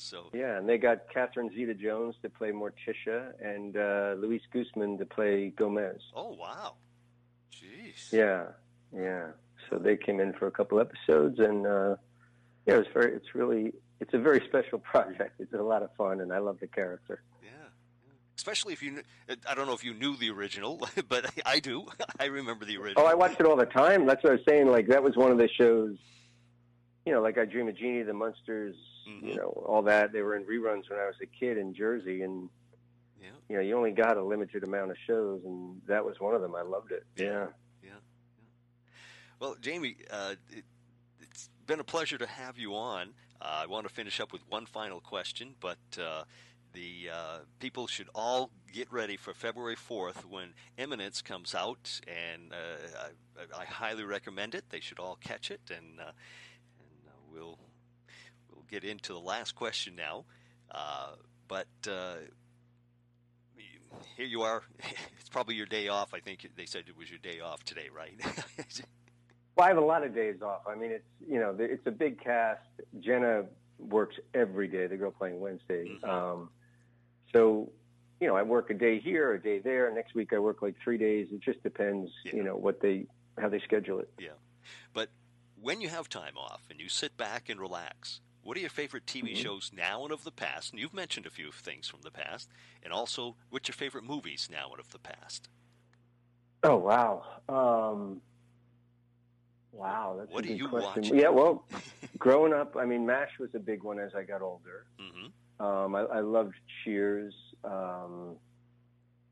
So 0.00 0.30
Yeah, 0.32 0.56
and 0.56 0.66
they 0.68 0.78
got 0.78 1.10
Catherine 1.12 1.50
Zeta-Jones 1.54 2.14
to 2.22 2.30
play 2.30 2.52
Morticia 2.52 3.32
and 3.42 3.76
uh, 3.76 4.14
Luis 4.18 4.40
Guzman 4.52 4.96
to 4.98 5.04
play 5.04 5.50
Gomez. 5.50 6.00
oh 6.16 6.32
wow. 6.32 6.74
Jeez. 7.52 8.10
Yeah, 8.12 8.44
yeah. 8.96 9.26
So 9.68 9.76
they 9.78 9.96
came 9.96 10.18
in 10.20 10.32
for 10.32 10.46
a 10.46 10.50
couple 10.50 10.80
episodes, 10.80 11.38
and 11.38 11.66
uh, 11.66 11.96
yeah, 12.66 12.74
it 12.74 12.78
was 12.78 12.86
very. 12.94 13.12
It's 13.14 13.34
really. 13.34 13.72
It's 14.00 14.14
a 14.14 14.18
very 14.18 14.40
special 14.48 14.78
project. 14.92 15.34
It's 15.38 15.52
a 15.52 15.58
lot 15.58 15.82
of 15.82 15.90
fun, 15.96 16.20
and 16.22 16.32
I 16.32 16.38
love 16.38 16.58
the 16.60 16.66
character. 16.66 17.22
Yeah. 17.42 17.50
Especially 18.36 18.72
if 18.72 18.82
you, 18.82 18.92
kn- 19.28 19.38
I 19.46 19.54
don't 19.54 19.66
know 19.66 19.74
if 19.74 19.84
you 19.84 19.92
knew 19.92 20.16
the 20.16 20.30
original, 20.30 20.88
but 21.10 21.30
I 21.44 21.60
do. 21.60 21.84
I 22.18 22.26
remember 22.26 22.64
the 22.64 22.78
original. 22.78 23.04
Oh, 23.04 23.06
I 23.06 23.14
watched 23.14 23.38
it 23.38 23.44
all 23.46 23.56
the 23.56 23.66
time. 23.66 24.06
That's 24.06 24.24
what 24.24 24.30
I 24.30 24.36
was 24.36 24.44
saying. 24.48 24.68
Like 24.68 24.86
that 24.88 25.02
was 25.02 25.14
one 25.16 25.30
of 25.30 25.36
the 25.36 25.48
shows. 25.48 25.96
You 27.10 27.16
know, 27.16 27.22
like 27.22 27.38
I 27.38 27.44
Dream 27.44 27.66
of 27.66 27.76
Jeannie, 27.76 28.04
The 28.04 28.12
Munsters. 28.12 28.76
Mhm. 29.08 29.26
You 29.30 29.34
know, 29.34 29.48
all 29.66 29.82
that. 29.82 30.12
They 30.12 30.22
were 30.22 30.36
in 30.36 30.44
reruns 30.44 30.88
when 30.88 31.00
I 31.00 31.06
was 31.06 31.16
a 31.20 31.26
kid 31.26 31.58
in 31.58 31.74
Jersey, 31.74 32.22
and 32.22 32.48
Yeah. 33.20 33.30
you 33.48 33.56
know, 33.56 33.62
you 33.62 33.76
only 33.76 33.90
got 33.90 34.16
a 34.16 34.22
limited 34.22 34.62
amount 34.62 34.92
of 34.92 34.96
shows, 35.08 35.42
and 35.44 35.82
that 35.86 36.04
was 36.04 36.20
one 36.20 36.36
of 36.36 36.40
them. 36.40 36.54
I 36.54 36.62
loved 36.62 36.92
it. 36.92 37.04
Yeah. 37.16 37.48
Yeah. 37.82 37.98
Well, 39.40 39.56
Jamie, 39.60 39.96
uh, 40.08 40.36
it, 40.50 40.64
it's 41.20 41.50
been 41.66 41.80
a 41.80 41.84
pleasure 41.84 42.16
to 42.16 42.26
have 42.28 42.58
you 42.58 42.76
on. 42.76 43.12
Uh, 43.40 43.62
I 43.64 43.66
want 43.66 43.88
to 43.88 43.92
finish 43.92 44.20
up 44.20 44.32
with 44.32 44.48
one 44.48 44.66
final 44.66 45.00
question, 45.00 45.56
but 45.58 45.78
uh, 46.00 46.22
the 46.74 47.10
uh, 47.12 47.38
people 47.58 47.88
should 47.88 48.08
all 48.14 48.52
get 48.72 48.92
ready 48.92 49.16
for 49.16 49.34
February 49.34 49.74
4th 49.74 50.24
when 50.26 50.54
Imminence 50.78 51.22
comes 51.22 51.56
out, 51.56 52.00
and 52.06 52.52
uh, 52.52 53.08
I, 53.56 53.62
I 53.62 53.64
highly 53.64 54.04
recommend 54.04 54.54
it. 54.54 54.66
They 54.70 54.78
should 54.78 55.00
all 55.00 55.16
catch 55.16 55.50
it, 55.50 55.62
and, 55.70 55.98
and 55.98 56.00
uh, 56.00 56.12
we'll 57.32 57.58
we'll 58.52 58.64
get 58.70 58.84
into 58.84 59.12
the 59.12 59.20
last 59.20 59.54
question 59.54 59.94
now. 59.96 60.24
Uh, 60.70 61.12
but 61.48 61.66
uh, 61.88 62.14
here 64.16 64.26
you 64.26 64.42
are. 64.42 64.62
It's 65.20 65.28
probably 65.28 65.54
your 65.54 65.66
day 65.66 65.86
off. 65.88 66.12
I 66.12 66.18
think 66.20 66.48
they 66.56 66.66
said 66.66 66.84
it 66.88 66.96
was 66.96 67.08
your 67.08 67.20
day 67.20 67.38
off 67.40 67.62
today, 67.64 67.88
right? 67.94 68.14
Well, 69.56 69.66
I 69.66 69.68
have 69.68 69.78
a 69.78 69.84
lot 69.84 70.04
of 70.06 70.14
days 70.14 70.40
off. 70.42 70.62
I 70.66 70.74
mean, 70.74 70.90
it's 70.92 71.04
you 71.28 71.38
know, 71.38 71.54
it's 71.58 71.86
a 71.86 71.90
big 71.90 72.22
cast. 72.22 72.62
Jenna 73.00 73.44
works 73.78 74.16
every 74.32 74.68
day. 74.68 74.86
The 74.86 74.96
girl 74.96 75.10
playing 75.10 75.38
Wednesday. 75.40 75.98
Mhm. 76.02 76.08
Um, 76.08 76.50
so, 77.32 77.70
you 78.20 78.26
know, 78.28 78.36
I 78.36 78.42
work 78.42 78.70
a 78.70 78.74
day 78.74 79.00
here, 79.00 79.34
a 79.34 79.42
day 79.42 79.58
there. 79.58 79.92
Next 79.92 80.14
week 80.14 80.32
I 80.32 80.38
work 80.38 80.62
like 80.62 80.76
three 80.82 80.96
days. 80.98 81.28
It 81.32 81.40
just 81.40 81.62
depends, 81.62 82.10
Yeah. 82.24 82.36
you 82.36 82.42
know, 82.44 82.56
what 82.56 82.80
they 82.80 83.06
how 83.38 83.48
they 83.50 83.58
schedule 83.60 83.98
it. 83.98 84.08
Yeah, 84.18 84.30
but 84.94 85.10
when 85.60 85.80
you 85.80 85.88
have 85.88 86.08
time 86.08 86.36
off 86.36 86.62
and 86.70 86.80
you 86.80 86.88
sit 86.88 87.16
back 87.16 87.48
and 87.48 87.60
relax, 87.60 88.20
what 88.42 88.56
are 88.56 88.60
your 88.60 88.70
favorite 88.70 89.06
TV 89.06 89.32
Mhm. 89.32 89.36
shows 89.36 89.70
now 89.72 90.04
and 90.04 90.12
of 90.12 90.24
the 90.24 90.32
past? 90.32 90.72
And 90.72 90.80
you've 90.80 90.94
mentioned 90.94 91.26
a 91.26 91.30
few 91.30 91.52
things 91.52 91.88
from 91.88 92.00
the 92.02 92.10
past. 92.10 92.48
And 92.82 92.92
also, 92.92 93.36
what's 93.50 93.68
your 93.68 93.74
favorite 93.74 94.04
movies 94.04 94.48
now 94.50 94.70
and 94.70 94.80
of 94.80 94.90
the 94.90 94.98
past? 94.98 95.48
Oh 96.62 96.76
wow, 96.76 97.24
um, 97.48 98.20
wow, 99.72 100.16
that's 100.18 100.30
What 100.30 100.44
a 100.44 100.48
good 100.48 100.58
you 100.58 100.68
question. 100.68 101.04
watch? 101.04 101.12
Yeah, 101.12 101.30
well, 101.30 101.64
growing 102.18 102.52
up, 102.52 102.76
I 102.76 102.84
mean, 102.84 103.06
Mash 103.06 103.38
was 103.38 103.54
a 103.54 103.58
big 103.58 103.82
one 103.82 103.98
as 103.98 104.14
I 104.14 104.24
got 104.24 104.42
older. 104.42 104.84
hmm 104.98 105.64
Um, 105.64 105.94
I, 105.94 106.00
I 106.00 106.20
loved 106.20 106.54
Cheers. 106.84 107.34
Um, 107.64 108.36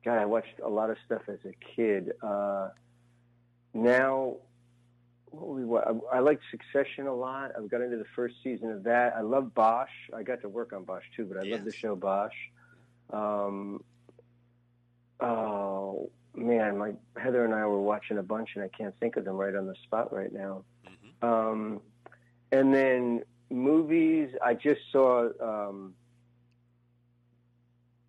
God, 0.04 0.18
I 0.18 0.24
watched 0.24 0.58
a 0.64 0.68
lot 0.68 0.90
of 0.90 0.96
stuff 1.04 1.22
as 1.28 1.38
a 1.44 1.52
kid. 1.76 2.12
Uh, 2.22 2.70
now, 3.74 4.36
what 5.30 5.48
we 5.48 5.78
I, 5.78 6.16
I 6.16 6.20
liked 6.20 6.42
Succession 6.50 7.06
a 7.06 7.14
lot. 7.14 7.52
I've 7.56 7.68
got 7.68 7.80
into 7.80 7.96
the 7.96 8.06
first 8.16 8.36
season 8.42 8.70
of 8.70 8.84
that. 8.84 9.14
I 9.16 9.20
love 9.20 9.54
Bosch. 9.54 9.90
I 10.14 10.22
got 10.22 10.40
to 10.42 10.48
work 10.48 10.72
on 10.72 10.84
Bosch 10.84 11.04
too, 11.16 11.24
but 11.24 11.38
I 11.38 11.48
love 11.48 11.64
the 11.64 11.72
show 11.72 11.96
Bosch. 11.96 12.34
Um, 13.12 13.82
oh 15.20 16.10
man, 16.34 16.78
my 16.78 16.92
Heather 17.16 17.44
and 17.44 17.54
I 17.54 17.66
were 17.66 17.80
watching 17.80 18.18
a 18.18 18.22
bunch, 18.22 18.50
and 18.54 18.64
I 18.64 18.68
can't 18.68 18.94
think 19.00 19.16
of 19.16 19.24
them 19.24 19.36
right 19.36 19.54
on 19.54 19.66
the 19.66 19.74
spot 19.84 20.12
right 20.12 20.32
now. 20.32 20.64
hmm 20.84 21.26
Um, 21.26 21.80
and 22.52 22.72
then 22.72 23.22
movies, 23.50 24.30
I 24.44 24.54
just 24.54 24.80
saw. 24.92 25.28
Um, 25.40 25.94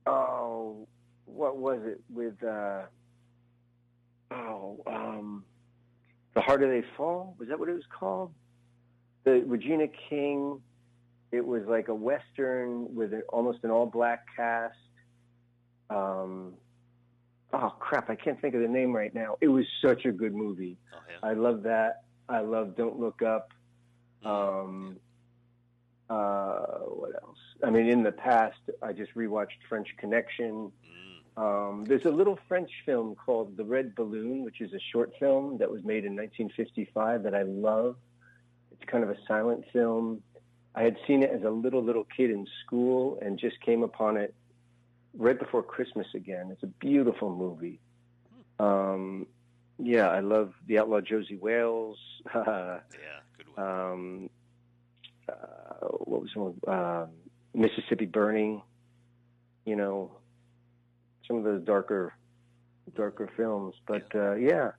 oh, 0.05 0.87
what 1.25 1.57
was 1.57 1.79
it 1.83 2.01
with? 2.09 2.41
Uh, 2.43 2.83
oh, 4.31 4.81
um, 4.87 5.43
the 6.39 6.45
harder 6.45 6.69
they 6.69 6.87
fall. 6.95 7.35
Was 7.37 7.49
that 7.49 7.59
what 7.59 7.67
it 7.67 7.73
was 7.73 7.83
called? 7.99 8.31
The 9.25 9.43
Regina 9.45 9.87
King. 10.09 10.61
It 11.31 11.45
was 11.45 11.63
like 11.67 11.89
a 11.89 11.93
western 11.93 12.95
with 12.95 13.13
an, 13.13 13.23
almost 13.27 13.59
an 13.63 13.71
all-black 13.71 14.25
cast. 14.35 14.77
Um, 15.89 16.53
oh 17.51 17.73
crap! 17.79 18.09
I 18.09 18.15
can't 18.15 18.39
think 18.39 18.55
of 18.55 18.61
the 18.61 18.67
name 18.67 18.95
right 18.95 19.13
now. 19.13 19.35
It 19.41 19.49
was 19.49 19.65
such 19.83 20.05
a 20.05 20.11
good 20.11 20.33
movie. 20.33 20.77
Oh, 20.93 20.97
yeah. 21.09 21.29
I 21.29 21.33
love 21.33 21.63
that. 21.63 22.03
I 22.29 22.39
love 22.39 22.77
Don't 22.77 22.99
Look 22.99 23.21
Up. 23.21 23.51
Um, 24.23 24.97
uh, 26.09 26.59
what 26.85 27.11
else? 27.21 27.37
I 27.63 27.69
mean, 27.69 27.89
in 27.89 28.01
the 28.01 28.11
past, 28.11 28.59
I 28.81 28.93
just 28.93 29.13
rewatched 29.13 29.59
French 29.67 29.89
Connection. 29.97 30.71
Mm. 30.87 31.08
Um, 31.39 31.85
there's 31.87 32.03
a 32.03 32.09
little 32.11 32.37
French 32.49 32.69
film 32.85 33.15
called 33.15 33.55
The 33.55 33.63
Red 33.63 33.95
Balloon, 33.95 34.43
which 34.43 34.59
is 34.59 34.73
a 34.73 34.79
short 34.91 35.13
film 35.19 35.57
that 35.59 35.71
was 35.71 35.81
made 35.85 36.03
in 36.03 36.13
1955 36.13 37.23
that 37.23 37.33
I 37.33 37.43
love. 37.43 37.95
It's 38.73 38.83
kind 38.91 39.05
of 39.05 39.09
a 39.09 39.15
silent 39.25 39.63
film. 39.71 40.21
I 40.75 40.83
had 40.83 40.97
seen 41.07 41.23
it 41.23 41.29
as 41.31 41.43
a 41.43 41.49
little, 41.49 41.81
little 41.81 42.05
kid 42.15 42.29
in 42.29 42.45
school 42.65 43.17
and 43.21 43.39
just 43.39 43.59
came 43.61 43.83
upon 43.83 44.17
it 44.17 44.35
right 45.17 45.39
before 45.39 45.63
Christmas 45.63 46.07
again. 46.13 46.49
It's 46.51 46.63
a 46.63 46.67
beautiful 46.67 47.33
movie. 47.33 47.79
Um, 48.59 49.25
yeah, 49.77 50.09
I 50.09 50.19
love 50.19 50.53
The 50.67 50.79
Outlaw 50.79 50.99
Josey 50.99 51.37
Wales. 51.37 51.97
Yeah, 52.35 52.79
good 53.37 53.47
one. 53.55 53.65
um, 53.65 54.29
uh, 55.29 55.87
what 55.87 56.21
was 56.21 56.35
one? 56.35 56.59
Um, 56.67 57.09
Mississippi 57.53 58.05
Burning. 58.05 58.61
You 59.65 59.77
know, 59.77 60.18
some 61.29 61.37
of 61.37 61.43
those 61.45 61.63
darker, 61.63 62.13
darker 62.95 63.29
films. 63.37 63.75
But 63.87 64.13
uh, 64.13 64.33
yeah, 64.35 64.71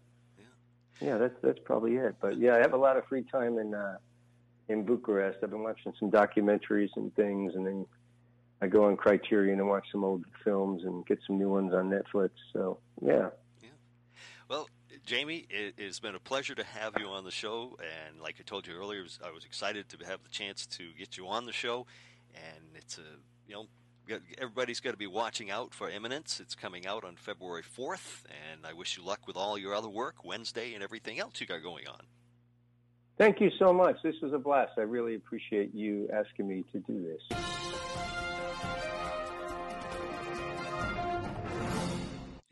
yeah, 1.01 1.17
that's 1.17 1.37
that's 1.43 1.61
probably 1.65 1.97
it. 1.97 2.17
But 2.21 2.39
yeah, 2.39 2.57
I 2.57 2.59
have 2.59 2.75
a 2.75 2.79
lot 2.79 2.99
of 2.99 3.07
free 3.07 3.25
time 3.33 3.59
in 3.59 3.73
uh, 3.73 3.97
in 4.69 4.85
Bucharest. 4.85 5.39
I've 5.43 5.51
been 5.51 5.63
watching 5.63 5.95
some 5.99 6.11
documentaries 6.11 6.91
and 6.97 7.15
things, 7.15 7.55
and 7.55 7.67
then 7.67 7.87
I 8.61 8.67
go 8.67 8.85
on 8.85 8.97
Criterion 8.97 9.59
and 9.59 9.69
watch 9.69 9.87
some 9.91 10.05
old 10.05 10.25
films 10.45 10.85
and 10.85 11.07
get 11.07 11.21
some 11.27 11.39
new 11.39 11.49
ones 11.49 11.73
on 11.73 11.89
Netflix. 11.89 12.31
So 12.53 12.79
yeah. 13.01 13.31
Well, 14.49 14.69
Jamie, 15.07 15.47
it, 15.49 15.75
it's 15.79 16.01
been 16.01 16.17
a 16.17 16.21
pleasure 16.21 16.57
to 16.57 16.65
have 16.65 16.95
you 16.99 17.07
on 17.07 17.23
the 17.25 17.31
show. 17.31 17.79
And 18.09 18.21
like 18.21 18.37
I 18.41 18.43
told 18.43 18.67
you 18.67 18.75
earlier, 18.75 19.05
I 19.25 19.31
was 19.31 19.45
excited 19.45 19.89
to 19.91 20.07
have 20.07 20.25
the 20.25 20.29
chance 20.29 20.67
to 20.67 20.93
get 20.99 21.17
you 21.17 21.29
on 21.29 21.47
the 21.47 21.53
show. 21.53 21.87
And 22.35 22.65
it's 22.75 22.99
a, 22.99 23.03
you 23.47 23.55
know, 23.55 23.67
everybody's 24.39 24.81
got 24.81 24.93
to 24.93 24.97
be 24.97 25.07
watching 25.07 25.51
out 25.51 25.75
for 25.75 25.89
Imminence. 25.89 26.41
It's 26.41 26.55
coming 26.55 26.87
out 26.87 27.05
on 27.05 27.17
February 27.17 27.63
4th. 27.63 28.25
And 28.53 28.67
I 28.67 28.73
wish 28.73 28.97
you 28.97 29.05
luck 29.05 29.27
with 29.27 29.37
all 29.37 29.59
your 29.59 29.75
other 29.75 29.89
work, 29.89 30.25
Wednesday, 30.25 30.75
and 30.75 30.83
everything 30.83 31.19
else 31.19 31.41
you 31.41 31.47
got 31.47 31.63
going 31.63 31.87
on. 31.89 32.01
Thank 33.19 33.41
you 33.41 33.51
so 33.59 33.73
much. 33.73 33.97
This 34.03 34.15
was 34.23 34.33
a 34.33 34.39
blast. 34.39 34.73
I 34.79 34.83
really 34.83 35.15
appreciate 35.15 35.75
you 35.75 36.09
asking 36.13 36.49
me 36.49 36.65
to 36.73 36.79
do 36.79 37.03
this. 37.03 37.39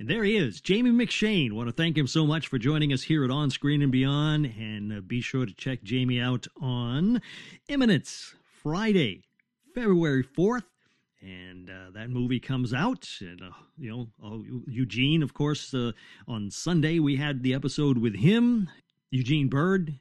And 0.01 0.09
there 0.09 0.23
he 0.23 0.37
is, 0.37 0.61
Jamie 0.61 0.91
McShane. 0.91 1.53
Want 1.53 1.69
to 1.69 1.73
thank 1.73 1.99
him 1.99 2.07
so 2.07 2.25
much 2.25 2.47
for 2.47 2.57
joining 2.59 2.93
us 2.93 3.03
here 3.03 3.25
at 3.25 3.31
On 3.31 3.51
Screen 3.51 3.83
and 3.83 3.91
Beyond. 3.91 4.47
And 4.47 4.93
uh, 4.93 5.01
be 5.01 5.21
sure 5.21 5.45
to 5.45 5.53
check 5.55 5.83
Jamie 5.83 6.21
out 6.21 6.47
on 6.61 7.21
Imminence 7.67 8.35
Friday, 8.63 9.25
February 9.75 10.23
4th. 10.23 10.63
And 11.21 11.69
uh, 11.69 11.91
that 11.95 12.11
movie 12.11 12.41
comes 12.41 12.73
out. 12.73 13.09
And, 13.21 13.43
uh, 13.43 13.51
you 13.77 13.91
know, 13.91 14.09
oh, 14.23 14.45
Eugene, 14.67 15.23
of 15.23 15.35
course, 15.35 15.75
uh, 15.75 15.93
on 16.27 16.51
Sunday 16.51 16.99
we 16.99 17.17
had 17.17 17.43
the 17.43 17.55
episode 17.55 17.99
with 17.99 18.17
him, 18.17 18.69
Eugene 19.11 19.49
Byrd. 19.49 19.99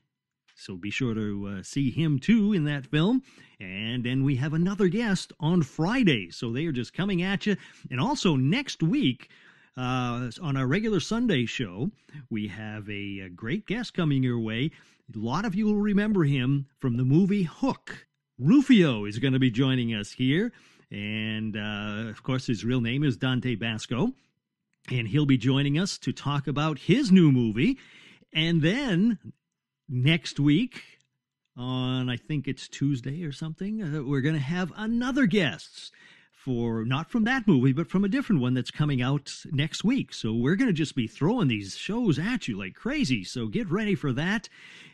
So 0.56 0.76
be 0.76 0.90
sure 0.90 1.14
to 1.14 1.58
uh, 1.60 1.64
see 1.64 1.92
him 1.92 2.20
too 2.20 2.54
in 2.54 2.66
that 2.66 2.86
film. 2.86 3.24
And 3.60 4.04
then 4.04 4.24
we 4.24 4.36
have 4.38 4.54
another 4.54 4.88
guest 4.88 5.34
on 5.40 5.64
Friday. 5.64 6.30
So 6.32 6.52
they 6.52 6.66
are 6.66 6.72
just 6.72 6.94
coming 6.94 7.22
at 7.22 7.46
you. 7.46 7.58
And 7.90 8.00
also 8.00 8.36
next 8.36 8.84
week, 8.84 9.30
Uh, 9.78 10.32
on 10.42 10.58
our 10.58 10.66
regular 10.66 11.00
Sunday 11.00 11.46
show, 11.46 11.92
we 12.32 12.48
have 12.48 12.90
a, 12.90 13.20
a 13.20 13.30
great 13.30 13.68
guest 13.68 13.94
coming 13.94 14.24
your 14.24 14.40
way. 14.40 14.72
A 15.14 15.20
lot 15.20 15.46
of 15.46 15.54
you 15.54 15.68
will 15.68 15.80
remember 15.80 16.24
him 16.24 16.66
from 16.80 16.98
the 16.98 17.06
movie 17.06 17.44
Hook. 17.44 18.08
Rufio 18.40 19.06
is 19.06 19.20
going 19.20 19.34
to 19.34 19.40
be 19.40 19.52
joining 19.52 19.94
us 19.94 20.14
here. 20.14 20.52
And 20.92 21.58
uh, 21.58 22.10
of 22.10 22.24
course, 22.24 22.48
his 22.48 22.64
real 22.64 22.82
name 22.82 23.04
is 23.04 23.18
Dante 23.18 23.56
Basco. 23.56 24.14
And 24.90 25.08
he'll 25.08 25.26
be 25.26 25.38
joining 25.38 25.78
us 25.78 25.98
to 26.00 26.14
talk 26.14 26.48
about 26.48 26.80
his 26.80 27.12
new 27.12 27.32
movie. 27.32 27.78
And 28.34 28.62
then 28.62 29.20
next 29.90 30.40
week, 30.40 30.82
on 31.58 32.10
I 32.10 32.16
think 32.16 32.48
it's 32.48 32.68
Tuesday 32.68 33.24
or 33.24 33.32
something, 33.32 33.82
uh, 33.82 34.04
we're 34.04 34.22
going 34.22 34.36
to 34.36 34.42
have 34.42 34.72
another 34.78 35.26
guest 35.26 35.92
for 36.32 36.86
not 36.86 37.12
from 37.12 37.26
that 37.26 37.46
movie, 37.46 37.74
but 37.74 37.90
from 37.90 38.06
a 38.06 38.08
different 38.08 38.42
one 38.42 38.54
that's 38.54 38.72
coming 38.72 39.02
out 39.02 39.34
next 39.52 39.84
week. 39.84 40.14
So 40.14 40.34
we're 40.34 40.56
going 40.56 40.70
to 40.70 40.74
just 40.74 40.96
be 40.96 41.08
throwing 41.08 41.50
these 41.50 41.76
shows 41.76 42.18
at 42.18 42.48
you 42.48 42.58
like 42.58 42.74
crazy. 42.74 43.26
So 43.26 43.48
get 43.48 43.70
ready 43.70 43.96
for 43.96 44.14
that. 44.14 44.48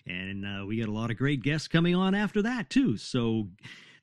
And 0.07 0.45
uh, 0.45 0.65
we 0.65 0.79
got 0.79 0.89
a 0.89 0.91
lot 0.91 1.11
of 1.11 1.17
great 1.17 1.43
guests 1.43 1.67
coming 1.67 1.93
on 1.93 2.15
after 2.15 2.41
that, 2.41 2.71
too. 2.71 2.97
So 2.97 3.49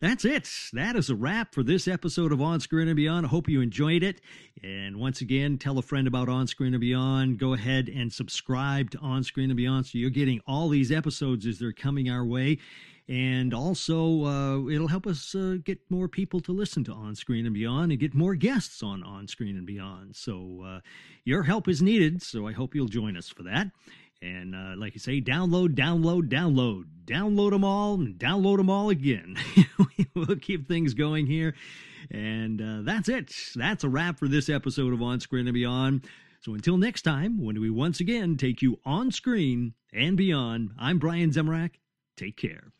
that's 0.00 0.24
it. 0.24 0.48
That 0.72 0.96
is 0.96 1.10
a 1.10 1.14
wrap 1.14 1.54
for 1.54 1.62
this 1.62 1.86
episode 1.86 2.32
of 2.32 2.40
On 2.40 2.58
Screen 2.60 2.88
and 2.88 2.96
Beyond. 2.96 3.26
I 3.26 3.28
hope 3.28 3.48
you 3.48 3.60
enjoyed 3.60 4.02
it. 4.02 4.20
And 4.62 4.96
once 4.96 5.20
again, 5.20 5.58
tell 5.58 5.78
a 5.78 5.82
friend 5.82 6.06
about 6.06 6.28
On 6.28 6.46
Screen 6.46 6.72
and 6.72 6.80
Beyond. 6.80 7.38
Go 7.38 7.52
ahead 7.52 7.88
and 7.88 8.12
subscribe 8.12 8.90
to 8.92 8.98
On 8.98 9.22
Screen 9.22 9.50
and 9.50 9.56
Beyond 9.56 9.86
so 9.86 9.98
you're 9.98 10.10
getting 10.10 10.40
all 10.46 10.68
these 10.68 10.90
episodes 10.90 11.46
as 11.46 11.58
they're 11.58 11.72
coming 11.72 12.08
our 12.08 12.24
way 12.24 12.58
and 13.10 13.52
also 13.52 14.24
uh, 14.24 14.68
it'll 14.68 14.86
help 14.86 15.04
us 15.04 15.34
uh, 15.34 15.56
get 15.64 15.80
more 15.90 16.06
people 16.06 16.38
to 16.40 16.52
listen 16.52 16.84
to 16.84 16.92
On 16.92 17.16
Screen 17.16 17.44
and 17.44 17.52
Beyond 17.52 17.90
and 17.90 18.00
get 18.00 18.14
more 18.14 18.36
guests 18.36 18.84
on 18.84 19.02
On 19.02 19.26
Screen 19.26 19.56
and 19.56 19.66
Beyond. 19.66 20.14
So 20.14 20.62
uh, 20.64 20.80
your 21.24 21.42
help 21.42 21.66
is 21.68 21.82
needed. 21.82 22.22
So 22.22 22.46
I 22.46 22.52
hope 22.52 22.72
you'll 22.72 22.86
join 22.86 23.16
us 23.16 23.28
for 23.28 23.42
that. 23.42 23.66
And 24.22 24.54
uh, 24.54 24.74
like 24.76 24.94
you 24.94 25.00
say, 25.00 25.20
download, 25.20 25.74
download, 25.74 26.28
download, 26.28 26.84
download 27.06 27.50
them 27.50 27.64
all, 27.64 27.94
and 27.94 28.18
download 28.18 28.58
them 28.58 28.68
all 28.68 28.90
again. 28.90 29.36
we'll 30.14 30.36
keep 30.36 30.68
things 30.68 30.92
going 30.94 31.26
here. 31.26 31.54
And 32.10 32.60
uh, 32.60 32.80
that's 32.82 33.08
it. 33.08 33.32
That's 33.54 33.84
a 33.84 33.88
wrap 33.88 34.18
for 34.18 34.28
this 34.28 34.48
episode 34.48 34.92
of 34.92 35.00
On 35.00 35.20
Screen 35.20 35.46
and 35.46 35.54
Beyond. 35.54 36.06
So 36.42 36.54
until 36.54 36.78
next 36.78 37.02
time, 37.02 37.42
when 37.42 37.60
we 37.60 37.70
once 37.70 38.00
again 38.00 38.36
take 38.36 38.62
you 38.62 38.78
on 38.84 39.10
screen 39.12 39.74
and 39.92 40.16
beyond, 40.16 40.70
I'm 40.78 40.98
Brian 40.98 41.30
Zemrak. 41.30 41.72
Take 42.16 42.36
care. 42.36 42.72